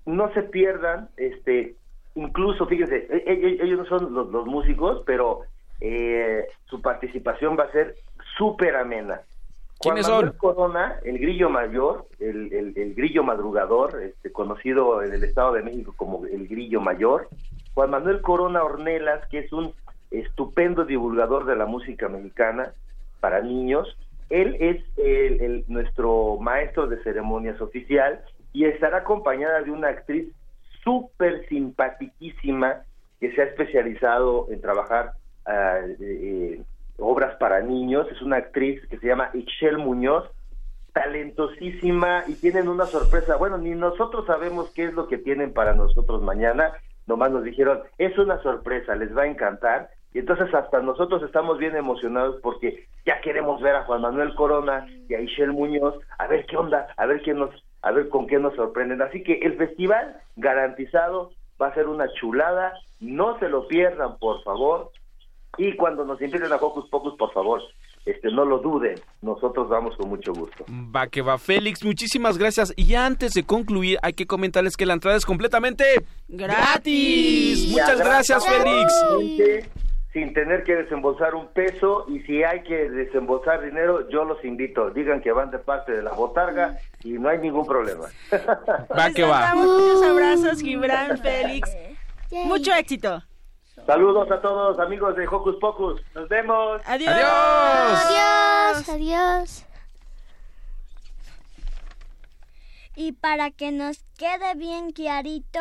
[0.06, 1.74] no se pierdan, este,
[2.14, 5.42] incluso, fíjense, e- e- ellos no son los, los músicos, pero
[5.82, 7.96] eh, su participación va a ser
[8.38, 9.22] súper amena.
[9.80, 10.38] Juan ¿Quiénes Manuel son?
[10.38, 15.64] Corona, el grillo mayor, el, el- el grillo madrugador, este, conocido en el Estado de
[15.64, 17.28] México como el grillo mayor.
[17.74, 19.74] Juan Manuel Corona Ornelas, que es un
[20.12, 22.72] estupendo divulgador de la música mexicana
[23.20, 23.98] para niños.
[24.30, 28.22] Él es el- nuestro maestro de ceremonias oficial
[28.54, 30.32] y estará acompañada de una actriz
[30.84, 32.84] súper simpaticísima
[33.20, 35.14] que se ha especializado en trabajar
[35.48, 36.62] eh,
[36.98, 38.08] obras para niños.
[38.12, 40.30] Es una actriz que se llama Ixchel Muñoz,
[40.94, 43.36] talentosísima y tienen una sorpresa.
[43.36, 46.72] Bueno, ni nosotros sabemos qué es lo que tienen para nosotros mañana.
[47.06, 49.90] Nomás nos dijeron, es una sorpresa, les va a encantar.
[50.16, 54.88] Y entonces hasta nosotros estamos bien emocionados porque ya queremos ver a Juan Manuel Corona
[55.10, 57.50] y a Ishel Muñoz, a ver qué onda, a ver qué nos,
[57.82, 59.02] a ver con qué nos sorprenden.
[59.02, 64.42] Así que el festival garantizado va a ser una chulada, no se lo pierdan, por
[64.44, 64.90] favor.
[65.58, 67.62] Y cuando nos inviten a Hocus Pocus, por favor,
[68.06, 70.64] este no lo duden, nosotros vamos con mucho gusto.
[70.96, 72.72] Va que va, Félix, muchísimas gracias.
[72.78, 75.84] Y ya antes de concluir, hay que comentarles que la entrada es completamente
[76.30, 77.70] gratis.
[77.70, 79.70] Muchas gracias, Félix.
[80.16, 84.90] Sin tener que desembolsar un peso y si hay que desembolsar dinero, yo los invito.
[84.92, 88.06] Digan que van de parte de la botarga y no hay ningún problema.
[88.98, 89.54] Va que va.
[89.56, 91.76] Muchos abrazos, Gibran, Félix.
[92.32, 93.22] Mucho éxito.
[93.86, 96.02] Saludos a todos, amigos de Hocus Pocus.
[96.14, 96.82] Nos vemos.
[96.86, 97.14] Adiós.
[97.14, 99.66] Adiós, adiós.
[102.96, 105.60] Y para que nos quede bien clarito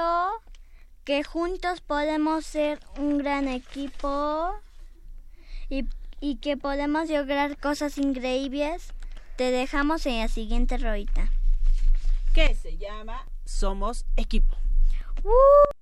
[1.05, 4.55] que juntos podemos ser un gran equipo
[5.69, 5.87] y,
[6.21, 8.93] y que podemos lograr cosas increíbles,
[9.37, 11.29] te dejamos en la siguiente rolita.
[12.35, 14.57] Que se llama Somos Equipo.
[15.23, 15.74] Somos,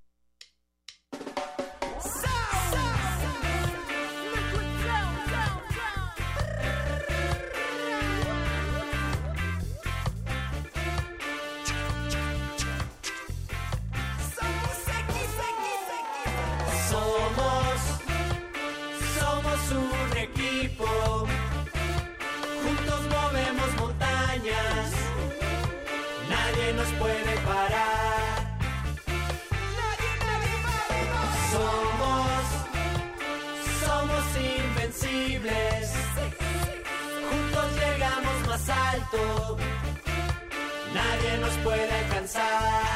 [40.93, 42.92] Nadie nos puede alcanzar.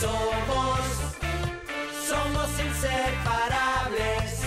[0.00, 0.80] Somos,
[2.08, 4.40] somos inseparables.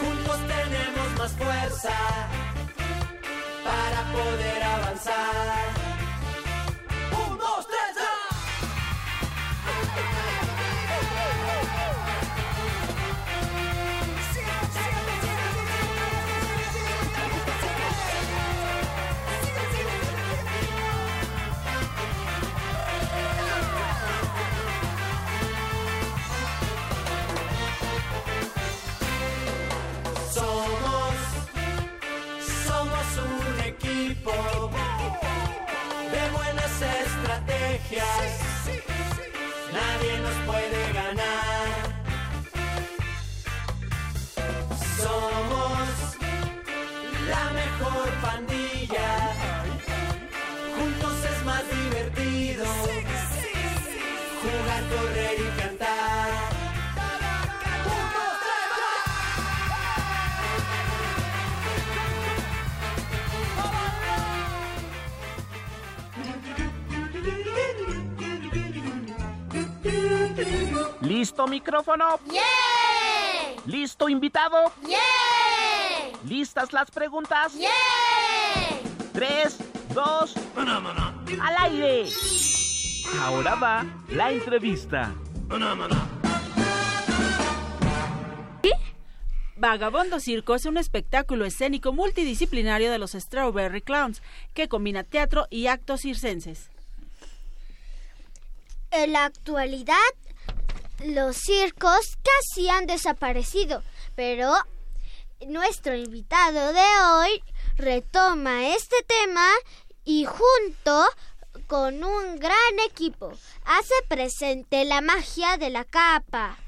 [0.00, 1.92] Juntos tenemos más fuerza
[3.62, 4.51] para poder
[37.92, 38.41] Yes.
[71.22, 72.18] ¿Listo micrófono?
[72.32, 72.42] ¡Yeah!
[73.66, 74.72] ¿Listo invitado?
[74.84, 74.98] ¡Yeah!
[76.28, 77.54] ¿Listas las preguntas?
[77.54, 77.70] ¡Yeah!
[79.12, 79.56] Tres,
[79.94, 82.10] dos, al aire.
[83.20, 85.14] Ahora va la entrevista.
[89.54, 94.22] Vagabondo Circo es un espectáculo escénico multidisciplinario de los Strawberry Clowns
[94.54, 96.68] que combina teatro y actos circenses.
[98.90, 99.94] En la actualidad,
[101.04, 103.82] los circos casi han desaparecido,
[104.14, 104.52] pero
[105.46, 107.44] nuestro invitado de hoy
[107.76, 109.48] retoma este tema
[110.04, 111.04] y junto
[111.66, 113.32] con un gran equipo
[113.64, 116.58] hace presente la magia de la capa,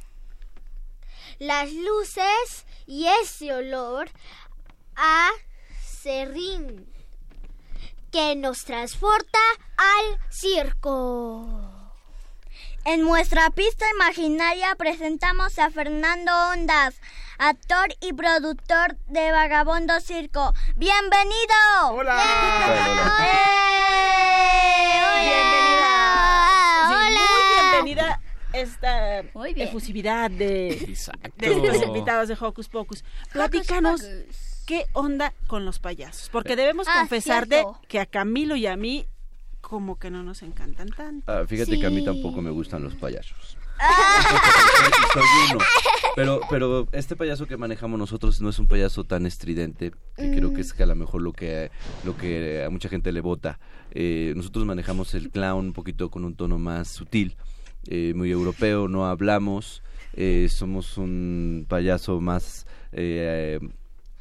[1.38, 4.10] las luces y ese olor
[4.96, 5.30] a
[5.82, 6.92] serrín
[8.10, 9.38] que nos transporta
[9.76, 11.63] al circo.
[12.86, 16.94] En nuestra pista imaginaria presentamos a Fernando Ondas,
[17.38, 20.52] actor y productor de Vagabondo Circo.
[20.76, 21.54] ¡Bienvenido!
[26.88, 26.94] Sí,
[27.32, 28.20] Muy bienvenida
[28.52, 29.20] esta
[29.56, 30.96] efusividad de,
[31.36, 33.04] de estos invitados de Hocus Pocus.
[33.32, 34.02] Platícanos
[34.66, 37.78] qué onda con los payasos, porque debemos Ah, confesar cierto.
[37.82, 39.06] de que a Camilo y a mí
[39.68, 41.32] como que no nos encantan tanto.
[41.32, 43.56] Ah, fíjate que a mí tampoco me gustan los payasos.
[45.50, 45.64] Uno.
[46.14, 50.52] Pero, pero este payaso que manejamos nosotros no es un payaso tan estridente, que creo
[50.52, 51.70] que es que a lo mejor lo que,
[52.04, 53.58] lo que a mucha gente le vota.
[53.90, 57.36] Eh, nosotros manejamos el clown un poquito con un tono más sutil,
[57.88, 63.58] eh, muy europeo, no hablamos, eh, somos un payaso más eh,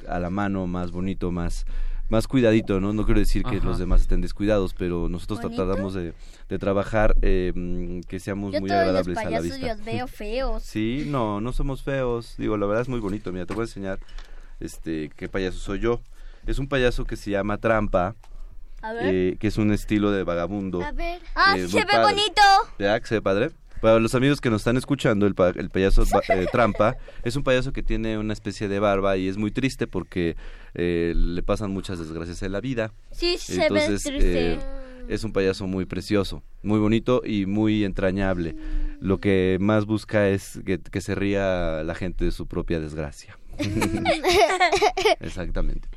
[0.08, 1.66] a la mano, más bonito, más
[2.14, 2.92] más cuidadito, ¿no?
[2.92, 3.66] No quiero decir que Ajá.
[3.66, 5.66] los demás estén descuidados, pero nosotros ¿Bonito?
[5.66, 6.14] tratamos de,
[6.48, 9.74] de trabajar eh, mm, que seamos Yo muy todos los agradables a la payasos vista.
[9.74, 10.62] los veo feos.
[10.62, 12.34] Sí, no, no somos feos.
[12.38, 13.32] Digo, la verdad es muy bonito.
[13.32, 13.98] Mira, te voy a enseñar
[14.60, 16.00] este qué payaso soy yo.
[16.46, 18.14] Es un payaso que se llama Trampa,
[18.82, 19.02] A ver.
[19.14, 20.82] eh, que es un estilo de vagabundo.
[20.82, 21.20] A ver.
[21.34, 22.14] Ah, eh, se ve padre.
[22.14, 22.42] bonito.
[22.78, 22.98] ¿Ya?
[23.00, 23.50] ¿Que se ve padre?
[23.84, 27.42] Para los amigos que nos están escuchando, el, pa- el payaso eh, Trampa es un
[27.42, 30.36] payaso que tiene una especie de barba y es muy triste porque
[30.72, 32.94] eh, le pasan muchas desgracias en la vida.
[33.10, 34.52] Sí, se ve triste.
[34.54, 34.58] eh,
[35.08, 38.56] es un payaso muy precioso, muy bonito y muy entrañable.
[39.00, 43.38] Lo que más busca es que, que se ría la gente de su propia desgracia.
[45.20, 45.88] Exactamente.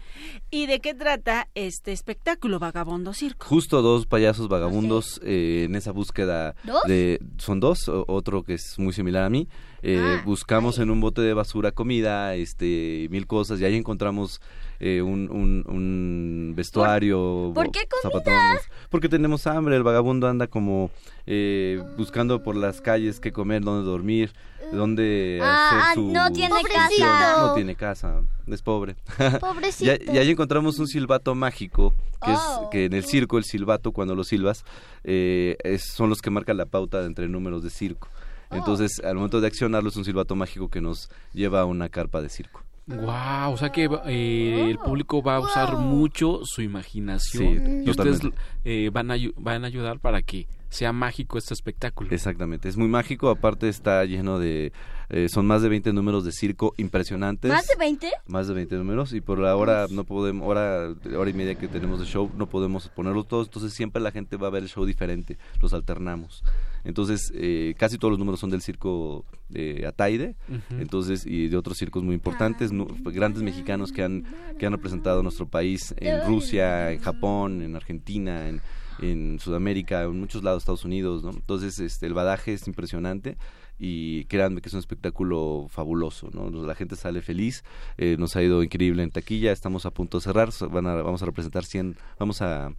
[0.49, 3.45] ¿Y de qué trata este espectáculo Vagabondo Circo?
[3.47, 6.83] Justo dos payasos vagabundos eh, en esa búsqueda ¿Dos?
[6.87, 9.47] de son dos otro que es muy similar a mí
[9.83, 14.41] Eh, Ah, buscamos en un bote de basura comida este mil cosas y ahí encontramos
[14.79, 18.61] eh, un, un, un vestuario por qué zapatones.
[18.89, 20.91] porque tenemos hambre el vagabundo anda como
[21.25, 24.31] eh, buscando por las calles qué comer dónde dormir
[24.71, 27.35] dónde Ah, hacer su no tiene casa.
[27.41, 28.95] no tiene casa es pobre
[29.39, 29.91] Pobrecito.
[30.11, 32.61] y, y ahí encontramos un silbato mágico, que Oh.
[32.63, 34.63] es que en el circo el silbato cuando lo silbas
[35.03, 38.09] eh, es- son los que marcan la pauta entre números de circo.
[38.49, 38.55] Oh.
[38.55, 42.21] Entonces, al momento de accionarlo es un silbato mágico que nos lleva a una carpa
[42.21, 42.63] de circo.
[42.87, 47.89] Wow, o sea que eh, el público va a usar mucho su imaginación Sí, y
[47.89, 48.21] ustedes
[48.63, 52.09] eh, van, a, van a ayudar para que sea mágico este espectáculo.
[52.11, 54.71] Exactamente, es muy mágico, aparte está lleno de...
[55.09, 57.51] eh, son más de 20 números de circo impresionantes.
[57.51, 58.09] ¿Más de 20?
[58.27, 61.67] Más de 20 números y por la hora no podemos, hora, hora y media que
[61.67, 64.69] tenemos de show, no podemos ponerlos todos, entonces siempre la gente va a ver el
[64.69, 66.41] show diferente, los alternamos.
[66.87, 70.35] Entonces, eh, casi todos los números son del circo de Ataide,
[70.79, 74.25] entonces, y de otros circos muy importantes, nu- grandes mexicanos que han,
[74.57, 78.61] que han representado nuestro país en Rusia, en Japón, en Argentina, en,
[79.01, 81.29] en Sudamérica, en muchos lados, Estados Unidos, ¿no?
[81.31, 83.37] Entonces, este, el badaje es impresionante
[83.79, 86.49] y créanme que es un espectáculo fabuloso, ¿no?
[86.65, 87.63] La gente sale feliz,
[87.97, 91.21] eh, nos ha ido increíble en taquilla, estamos a punto de cerrar, van a, vamos
[91.21, 92.71] a representar 100, vamos a,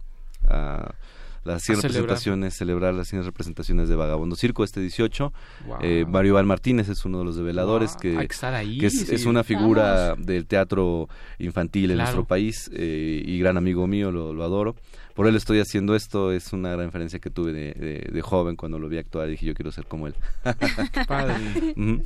[0.49, 0.93] a
[1.43, 2.01] las 100 A celebrar.
[2.01, 5.33] representaciones, celebrar las 100 representaciones de Vagabundo Circo este 18.
[5.67, 5.77] Wow.
[5.81, 8.77] Eh, Mario Val Martínez es uno de los develadores Wow, que, hay que estar ahí,
[8.77, 9.15] que es, sí.
[9.15, 11.07] es una figura del teatro
[11.39, 14.75] infantil en nuestro país eh, y gran amigo mío, lo, lo adoro.
[15.15, 18.55] Por él estoy haciendo esto, es una gran referencia que tuve de, de- de joven
[18.55, 20.15] cuando lo vi actuar y dije yo quiero ser como él.
[21.07, 21.35] padre.
[21.75, 22.01] Ujú,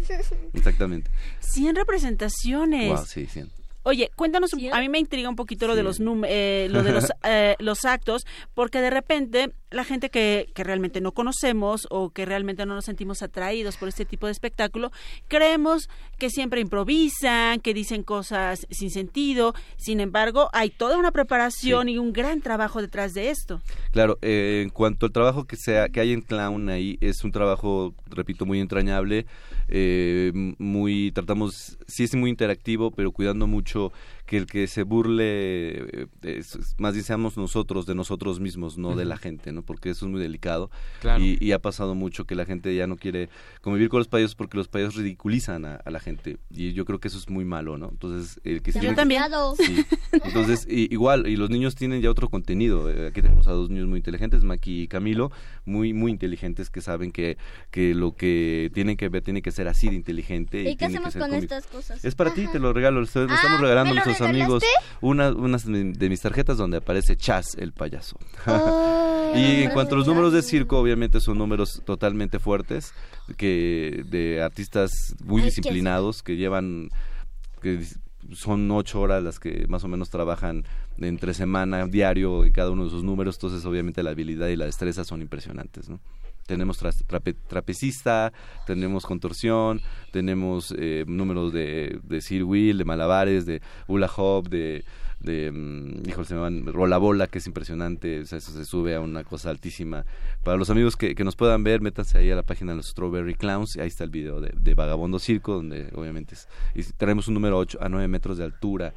[0.53, 1.11] Exactamente.
[1.39, 2.89] 100 representaciones.
[2.89, 3.49] Wow, sí, 100.
[3.83, 6.91] Oye, cuéntanos, a mí me intriga un poquito lo de los num- eh, lo de
[6.93, 12.11] los, eh, los actos, porque de repente la gente que, que realmente no conocemos o
[12.11, 14.91] que realmente no nos sentimos atraídos por este tipo de espectáculo,
[15.27, 21.89] creemos que siempre improvisan, que dicen cosas sin sentido, sin embargo, hay toda una preparación
[21.89, 23.61] y un gran trabajo detrás de esto.
[23.91, 27.31] Claro, eh, en cuanto al trabajo que sea que hay en clown ahí es un
[27.31, 29.25] trabajo, repito, muy entrañable,
[29.75, 33.91] eh, muy tratamos, sí es muy interactivo, pero cuidando mucho
[34.25, 38.95] que el que se burle, eh, es- más bien seamos nosotros de nosotros mismos, no
[38.95, 39.63] de la gente, ¿no?
[39.63, 40.69] Porque eso es muy delicado
[41.01, 41.23] Claro.
[41.23, 43.29] y, y ha pasado mucho que la gente ya no quiere
[43.61, 46.99] convivir con los payasos porque los payasos ridiculizan a, a la gente y yo creo
[46.99, 47.89] que eso es muy malo, ¿no?
[47.89, 49.23] Entonces, el que se Yo también.
[49.57, 49.85] Sí.
[50.11, 52.89] Entonces, igual, y los niños tienen ya otro contenido.
[52.89, 55.31] Eh, Aquí tenemos a dos niños muy inteligentes, Maki y Camilo,
[55.65, 57.37] muy muy inteligentes que saben que,
[57.71, 60.61] que lo que tienen que ver tiene que ser así de inteligente.
[60.61, 61.43] ¿Y qué que hacemos ser con cómico.
[61.53, 62.03] estas cosas?
[62.05, 63.01] Es para ti, te lo regalo.
[63.01, 64.63] Le Ah, estamos regalando a ¿me lo nuestros amigos
[65.01, 68.17] una, unas de, mis tarjetas donde aparece Chas, el payaso.
[68.47, 72.93] Oh, y en cuanto a los números de circo, obviamente son números totalmente fuertes,
[73.37, 74.91] que de artistas
[75.23, 76.89] muy Ay, disciplinados que llevan
[77.61, 77.83] que
[78.31, 80.63] son ocho horas las que más o menos trabajan
[80.97, 84.65] entre semana, diario, en cada uno de sus números, entonces obviamente la habilidad y la
[84.65, 85.99] destreza son impresionantes, ¿no?
[86.45, 88.33] Tenemos trape- trapecista,
[88.65, 89.81] tenemos contorsión,
[90.11, 94.83] tenemos eh, números de, de Sir Will, de malabares, de hula hop, de,
[95.21, 98.93] de híjole, se me van, rola bola, que es impresionante, o sea, eso se sube
[98.95, 100.05] a una cosa altísima.
[100.43, 102.87] Para los amigos que, que nos puedan ver, métanse ahí a la página de los
[102.87, 106.83] Strawberry Clowns, y ahí está el video de, de Vagabondo Circo, donde obviamente es, y
[106.97, 108.93] tenemos un número 8 a 9 metros de altura,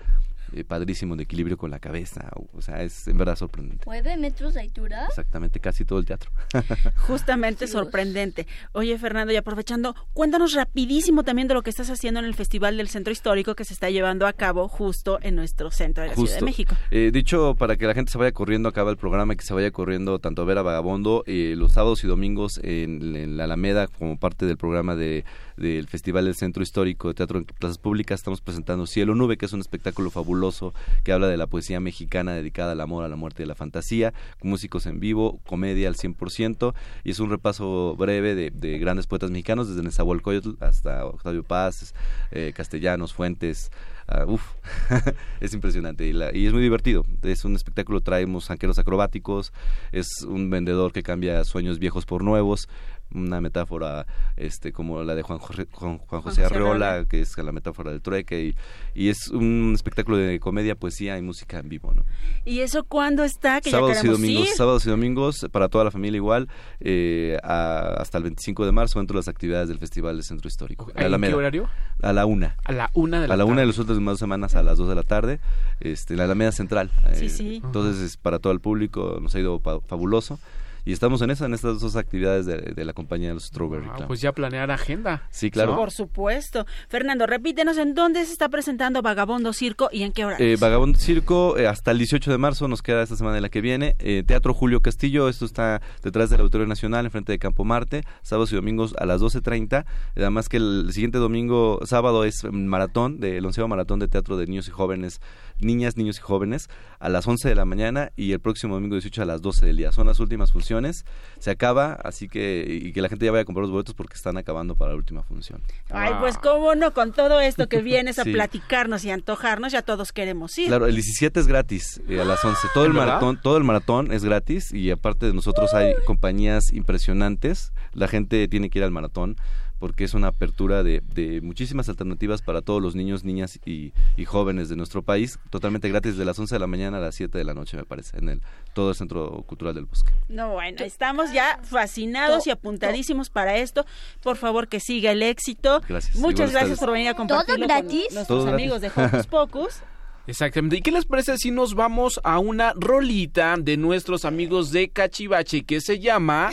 [0.53, 3.85] eh, padrísimo, de equilibrio con la cabeza, o, o sea, es en verdad sorprendente.
[3.87, 5.07] ¿Nueve metros de altura?
[5.07, 6.31] Exactamente, casi todo el teatro.
[7.07, 8.47] Justamente sorprendente.
[8.73, 12.77] Oye, Fernando, y aprovechando, cuéntanos rapidísimo también de lo que estás haciendo en el Festival
[12.77, 16.15] del Centro Histórico que se está llevando a cabo justo en nuestro centro de la
[16.15, 16.77] Ciudad de México.
[16.91, 19.55] Eh, dicho, para que la gente se vaya corriendo, acaba el programa, y que se
[19.55, 23.45] vaya corriendo tanto a ver a Vagabondo eh, los sábados y domingos en, en la
[23.45, 25.25] Alameda como parte del programa de
[25.57, 28.21] del Festival del Centro Histórico de Teatro en Plazas Públicas.
[28.21, 32.35] Estamos presentando Cielo Nube, que es un espectáculo fabuloso que habla de la poesía mexicana
[32.35, 35.89] dedicada al amor, a la muerte y a la fantasía, con músicos en vivo, comedia
[35.89, 41.05] al 100%, y es un repaso breve de, de grandes poetas mexicanos, desde Nezahualcóyotl hasta
[41.07, 41.95] Octavio Paz,
[42.31, 43.71] eh, Castellanos, Fuentes,
[44.09, 44.43] ah, uf,
[45.41, 47.05] es impresionante y, la- y es muy divertido.
[47.23, 49.53] Es un espectáculo, traemos anqueros acrobáticos,
[49.93, 52.69] es un vendedor que cambia sueños viejos por nuevos,
[53.15, 57.09] una metáfora este como la de Juan, Jorge- Juan, Juan José Arreola, Arreola.
[57.09, 58.57] que es la metáfora del trueque, y,
[58.95, 61.93] y es un espectáculo de comedia, poesía y música en vivo.
[61.95, 62.05] ¿no?
[62.45, 63.61] ¿Y eso cuándo está?
[63.61, 64.55] Que sábados ya y domingos, ir.
[64.55, 66.49] sábados y domingos para toda la familia igual,
[66.81, 70.49] eh, a- hasta el 25 de marzo dentro de las actividades del Festival del Centro
[70.49, 70.91] Histórico.
[70.95, 71.31] ¿En Alameda.
[71.33, 71.69] qué horario?
[72.03, 72.57] A la una.
[72.65, 74.77] A la una de la A la una de las últimas dos semanas a las
[74.79, 75.41] dos de la tarde,
[75.81, 76.91] este, en la Alameda Central.
[77.15, 77.63] Sí, Eh, sí.
[77.65, 80.39] Entonces, es para todo el público, nos ha ido pa- fabuloso.
[80.87, 83.89] Y estamos en esa, en estas dos actividades de, de la compañía de los Strawberry
[83.91, 85.25] Ah, pues ya planear agenda.
[85.31, 85.75] Sí, claro.
[85.75, 86.65] Por supuesto.
[86.89, 90.37] Fernando, repítenos en dónde se está presentando Vagabondo Circo y en qué hora.
[90.39, 93.49] Eh, Vagabondo Circo eh, hasta el 18 de marzo, nos queda esta semana de la
[93.49, 93.97] que viene.
[93.99, 98.53] Eh, Teatro Julio Castillo, esto está detrás del Auditorio Nacional, enfrente de Campo Marte, sábados
[98.53, 99.87] y domingos a las 12.30.
[100.15, 104.69] Además que el siguiente domingo, sábado, es maratón, del onceavo maratón de teatro de niños
[104.69, 105.21] y jóvenes,
[105.59, 106.69] niñas, niños y jóvenes,
[107.01, 109.77] a las 11 de la mañana y el próximo domingo 18 a las 12 del
[109.79, 109.91] día.
[109.91, 110.76] Son las últimas funciones.
[110.77, 111.05] Funciones.
[111.39, 114.15] Se acaba, así que y que la gente ya vaya a comprar los boletos porque
[114.15, 115.63] están acabando para la última función.
[115.91, 118.33] Ay, pues cómo no, con todo esto que vienes a Sí.
[118.33, 120.67] platicarnos y antojarnos, ya todos queremos ir.
[120.69, 122.69] Claro, el 17 es gratis eh, a las 11.
[122.75, 127.73] Todo el maratón, todo el maratón es gratis y aparte de nosotros hay compañías impresionantes.
[127.93, 129.37] La gente tiene que ir al maratón
[129.79, 134.25] porque es una apertura de, de muchísimas alternativas para todos los niños, niñas y, y
[134.25, 137.37] jóvenes de nuestro país, totalmente gratis de las 11 de la mañana a las 7
[137.37, 138.41] de la noche, me parece, en el
[138.75, 140.13] todo el Centro Cultural del Bosque.
[140.29, 143.87] No, bueno, estamos ya fascinados y apuntadísimos para esto.
[144.23, 145.83] Por favor, que siga el éxito.
[145.89, 146.17] Gracias.
[146.17, 146.79] Muchas gracias ustedes.
[146.81, 148.13] por venir a compartirlo ¿Todo con gratis?
[148.13, 148.63] nuestros Todo gratis.
[148.63, 149.81] amigos de Hocus Pocus.
[150.27, 150.77] Exactamente.
[150.77, 155.65] ¿Y qué les parece si nos vamos a una rolita de nuestros amigos de Cachivache
[155.65, 156.51] que se llama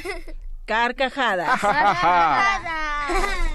[0.65, 1.59] Carcajadas.
[3.09, 3.47] Wow.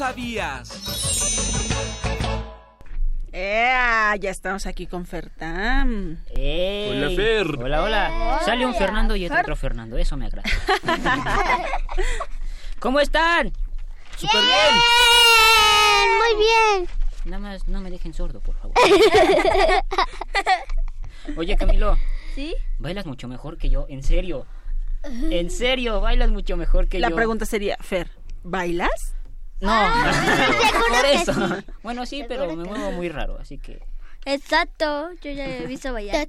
[0.00, 0.72] sabías?
[3.32, 4.16] ¡Ea!
[4.16, 6.16] ya estamos aquí con Fertam.
[6.34, 6.88] ¡Ey!
[6.90, 7.46] Hola, Fer.
[7.62, 8.40] Hola, hola.
[8.42, 9.98] Sale un Fernando y otro Fernando.
[9.98, 10.48] Eso me agrada.
[12.78, 13.52] ¿Cómo están?
[14.16, 14.74] ¡Súper bien!
[16.16, 16.88] Muy bien.
[17.26, 18.74] Nada más no me dejen sordo, por favor.
[21.36, 21.98] Oye, Camilo.
[22.34, 22.54] ¿Sí?
[22.78, 24.46] Bailas mucho mejor que yo, en serio.
[25.04, 27.16] En serio, bailas mucho mejor que La yo.
[27.16, 28.10] pregunta sería, Fer,
[28.42, 29.14] ¿bailas?
[29.60, 30.12] No, ah,
[30.88, 31.32] por eso.
[31.32, 31.64] Sí.
[31.82, 33.82] Bueno, sí, pero me muevo muy raro, así que...
[34.24, 36.28] Exacto, yo ya he visto bailar.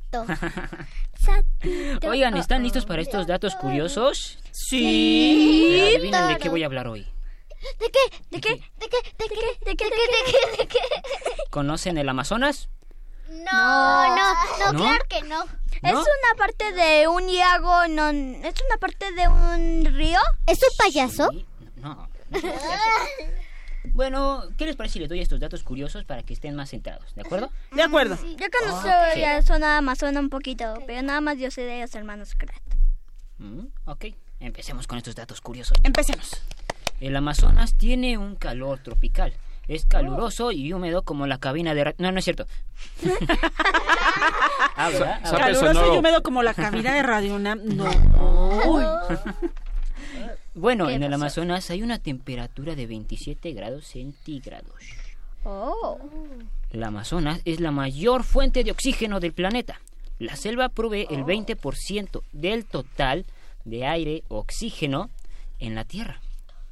[1.14, 2.10] Exacto.
[2.10, 4.40] Oigan, ¿están listos para estos datos curiosos?
[4.52, 4.80] Sí.
[4.80, 5.96] sí.
[5.96, 7.06] Adivinen de qué voy a hablar hoy.
[7.80, 8.00] ¿De qué?
[8.32, 8.50] ¿De qué?
[8.80, 8.98] ¿De qué?
[9.20, 9.36] ¿De qué?
[9.66, 9.76] ¿De qué?
[9.76, 9.86] ¿De qué?
[9.86, 10.58] ¿De qué?
[10.58, 10.80] ¿De qué?
[11.50, 12.70] ¿Conocen el Amazonas?
[13.30, 14.34] No, no,
[14.74, 15.44] no, claro que no.
[15.84, 20.20] Es una parte de un lago, no, es una parte de un río.
[20.48, 21.30] ¿Es un payaso?
[21.78, 22.10] No,
[23.94, 27.14] Bueno, ¿qué les parece si les doy estos datos curiosos para que estén más centrados?
[27.16, 27.50] ¿De acuerdo?
[27.72, 28.16] De acuerdo.
[28.38, 29.18] Yo conozco Ok.
[29.18, 32.62] la zona amazona un poquito, pero nada más yo sé de los hermanos Krat.
[33.40, 34.06] Mm, ok,
[34.40, 35.78] empecemos con estos datos curiosos.
[35.84, 36.42] Empecemos.
[37.00, 39.34] El Amazonas tiene un calor tropical.
[39.68, 41.84] Es caluroso y húmedo como la cabina de...
[41.86, 42.46] ra- No, no es cierto.
[44.76, 45.20] Ah, ¿verdad?
[45.24, 45.40] Ah, ¿verdad?
[45.40, 47.62] Caluroso y húmedo como la cabina de Radio UNAM.
[47.66, 47.86] No.
[48.68, 48.84] Uy.
[50.54, 51.14] Bueno, ¿Qué en el?
[51.14, 54.76] Amazonas hay una temperatura de 27 grados centígrados.
[55.44, 55.98] Oh.
[56.70, 59.80] El Amazonas es la mayor fuente de oxígeno del planeta.
[60.20, 63.26] La selva provee el 20% del total
[63.66, 65.10] de aire oxígeno
[65.60, 66.22] en la Tierra.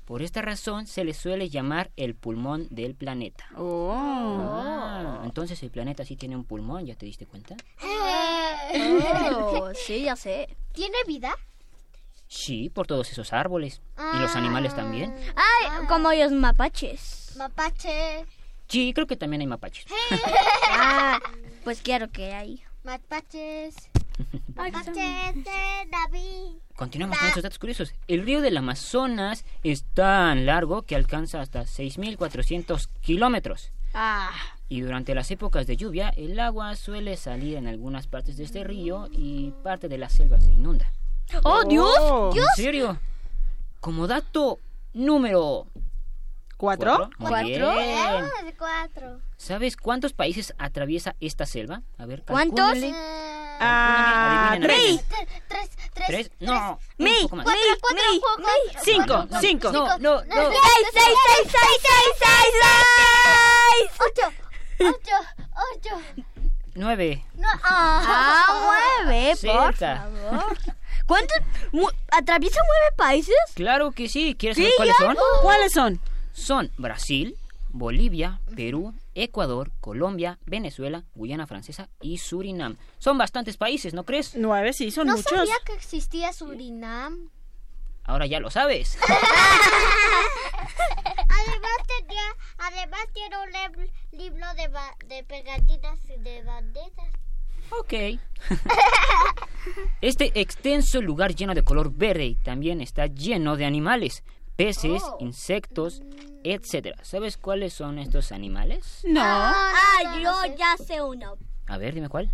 [0.05, 3.45] Por esta razón se le suele llamar el pulmón del planeta.
[3.55, 3.93] Oh.
[3.95, 7.55] Ah, entonces el planeta sí tiene un pulmón, ¿ya te diste cuenta?
[8.71, 10.47] Oh, sí, ya sé.
[10.73, 11.35] ¿Tiene vida?
[12.29, 13.81] Sí, por todos esos árboles.
[14.13, 15.15] Y los animales también.
[15.35, 17.33] Ay, como los mapaches.
[17.35, 18.25] Mapache.
[18.67, 19.85] Sí, creo que también hay mapaches.
[20.71, 21.19] ah,
[21.63, 22.61] pues claro que hay.
[22.83, 23.75] Mapaches.
[24.55, 26.59] Mapaches de David.
[26.75, 27.93] Continuamos con estos datos curiosos.
[28.07, 33.71] El río del Amazonas es tan largo que alcanza hasta 6.400 kilómetros.
[33.95, 34.29] Ah.
[34.67, 38.63] Y durante las épocas de lluvia, el agua suele salir en algunas partes de este
[38.63, 40.93] río y parte de la selva se inunda.
[41.43, 41.93] ¡Oh, Dios!
[41.99, 42.47] ¿En ¡Dios!
[42.55, 42.99] serio?
[43.79, 44.59] Como dato
[44.93, 45.67] número...
[46.57, 47.09] ¿Cuatro?
[47.19, 47.47] Muy ¿Cuatro?
[47.47, 47.97] bien.
[47.97, 49.21] Ah, de cuatro.
[49.37, 51.83] ¿Sabes cuántos países atraviesa esta selva?
[51.97, 52.73] A ver, ¿Cuántos?
[53.61, 55.01] Ah, tres.
[55.47, 56.31] Tres, tres, ¿Tres?
[56.41, 57.29] No, Mi.
[57.29, 58.03] Cuatro, cuatro.
[58.83, 59.71] Cinco, No, no, cinco.
[59.71, 60.21] No, no, no.
[60.25, 60.25] ¡Seis,
[60.91, 62.53] seis, seis, seis, seis, seis,
[63.79, 63.91] seis!
[64.05, 64.33] Ocho,
[64.89, 65.15] ocho,
[65.75, 66.23] ocho.
[66.75, 67.25] Nueve.
[67.35, 70.57] No, ah, Ah, nueve, por favor.
[71.09, 71.37] ¿Cuántos?
[71.73, 73.35] mu- ¿Atraviesa nueve países?
[73.55, 74.35] Claro que sí.
[74.39, 75.17] ¿Quieres saber cuáles son?
[75.41, 75.99] ¿Cuáles son?
[76.31, 77.35] Son Brasil,
[77.69, 82.77] Bolivia, Perú, Ecuador, Colombia, Venezuela, Guyana Francesa y Surinam.
[82.99, 84.35] Son bastantes países, ¿no crees?
[84.35, 85.31] Nueve, sí, son no muchos.
[85.31, 87.29] sabía que existía Surinam.
[88.05, 88.97] Ahora ya lo sabes.
[91.29, 92.21] Además tenía,
[92.57, 97.13] además tiene un lib- libro de, ba- de pegatinas y de banderas.
[97.71, 97.93] Ok.
[100.01, 104.23] Este extenso lugar lleno de color verde también está lleno de animales,
[104.55, 105.17] peces, Oh.
[105.19, 106.01] insectos,
[106.43, 106.95] etcétera.
[107.03, 109.01] ¿Sabes cuáles son estos animales?
[109.03, 109.21] No.
[109.21, 109.73] Ah,
[110.05, 110.55] no, no, yo no sé.
[110.57, 111.35] ya sé uno.
[111.67, 112.31] A ver, dime cuál.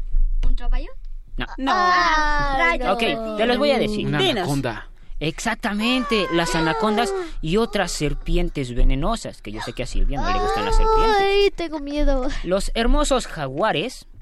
[0.47, 0.89] ¿Un caballo?
[1.37, 1.47] No.
[1.57, 2.93] No.
[2.93, 4.05] Ok, te los voy a decir.
[4.07, 4.89] Una anaconda.
[5.19, 10.39] Exactamente, las anacondas y otras serpientes venenosas, que yo sé que a Silvia no le
[10.39, 11.17] gustan las serpientes.
[11.19, 12.27] Ay, tengo miedo.
[12.43, 14.14] Los hermosos jaguares, Ah.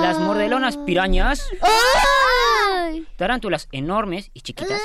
[0.00, 1.48] Las mordelonas pirañas,
[3.16, 4.80] tarántulas enormes y chiquitas,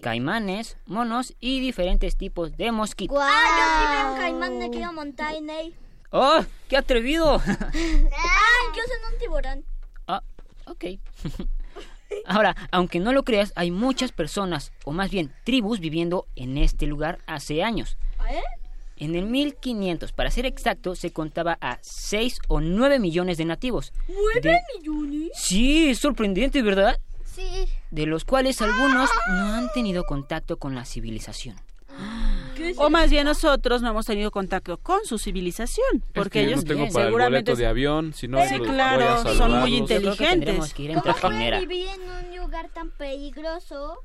[0.00, 3.16] caimanes, monos y diferentes tipos de mosquitos.
[3.16, 3.28] Guau.
[3.28, 5.54] Ah, yo sí veo un caimán de aquella montaña.
[6.10, 7.40] ¡Oh, qué atrevido!
[7.46, 9.64] Ah, yo soy un tiburón.
[10.06, 10.22] Ah,
[10.66, 10.84] ok.
[12.26, 16.86] Ahora, aunque no lo creas, hay muchas personas, o más bien tribus, viviendo en este
[16.86, 17.96] lugar hace años.
[18.28, 18.42] ¿Eh?
[19.02, 23.92] En el 1500, para ser exacto, se contaba a 6 o 9 millones de nativos.
[24.08, 25.30] ¿Nueve De- millones?
[25.34, 27.00] Sí, es sorprendente, ¿verdad?
[27.24, 27.66] Sí.
[27.90, 31.56] De los cuales algunos no han tenido contacto con la civilización.
[32.76, 36.48] O más bien nosotros no hemos tenido contacto con su civilización, porque es que yo
[36.52, 39.36] ellos no tengo para el seguramente boleto de avión, si no Sí, claro, voy a
[39.36, 39.70] son muy.
[39.80, 40.28] Yo que inteligentes.
[40.28, 42.00] tendremos que ir en ¿Cómo pueden vivir en
[42.30, 43.98] un lugar tan peligroso?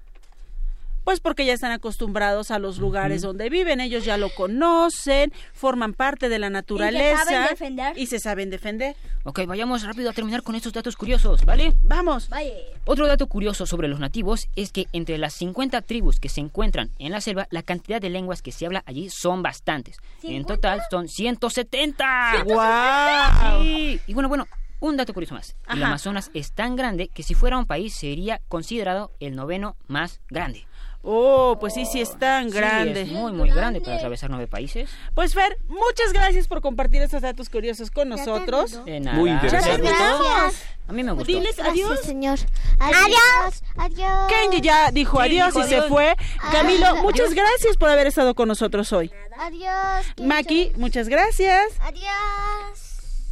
[1.08, 5.94] Pues porque ya están acostumbrados a los lugares donde viven, ellos ya lo conocen, forman
[5.94, 7.98] parte de la naturaleza saben defender.
[7.98, 8.98] y se saben defender.
[9.24, 11.72] Ok, vayamos rápido a terminar con estos datos curiosos, ¿vale?
[11.84, 12.28] Vamos.
[12.28, 12.52] Vaya.
[12.84, 16.92] Otro dato curioso sobre los nativos es que entre las 50 tribus que se encuentran
[17.00, 20.00] en la selva, la cantidad de lenguas que se habla allí son bastantes.
[20.24, 22.44] En total son 170.
[22.44, 23.64] ¡Guau!
[23.64, 24.02] Sí.
[24.08, 24.46] Y bueno, bueno,
[24.82, 25.56] un dato curioso más.
[25.70, 25.82] El.
[25.84, 30.68] Amazonas es tan grande que si fuera un país sería considerado el noveno más grande.
[31.10, 33.04] Oh, pues sí, sí es tan Sí, grande.
[33.04, 34.90] es muy, muy grande para atravesar nueve países.
[35.16, 38.84] Pues Fer, muchas gracias por compartir estos datos curiosos con nosotros.
[38.84, 39.16] De nada.
[39.18, 39.82] Muy interesante.
[39.88, 40.64] Gracias.
[40.86, 41.26] A mí me gustó.
[41.28, 41.88] Diles adiós.
[41.90, 42.40] Gracias, señor.
[42.80, 43.64] Adiós.
[43.78, 44.28] Adiós.
[44.30, 45.88] Kenji ya dijo Sí, adiós dijo y se adiós.
[45.90, 46.16] fue.
[46.52, 49.10] Camilo, muchas gracias por haber estado con nosotros hoy.
[49.40, 50.06] Adiós.
[50.22, 51.72] Maki, muchas gracias.
[51.82, 52.87] Adiós.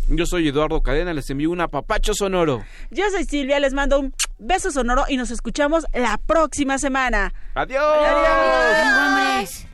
[0.07, 2.63] Yo soy Eduardo Cadena, les envío un apapacho sonoro.
[2.91, 7.33] Yo soy Silvia, les mando un beso sonoro y nos escuchamos la próxima semana.
[7.55, 7.81] ¡Adiós!
[7.83, 9.65] Adiós.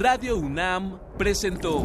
[0.00, 1.84] Radio UNAM presentó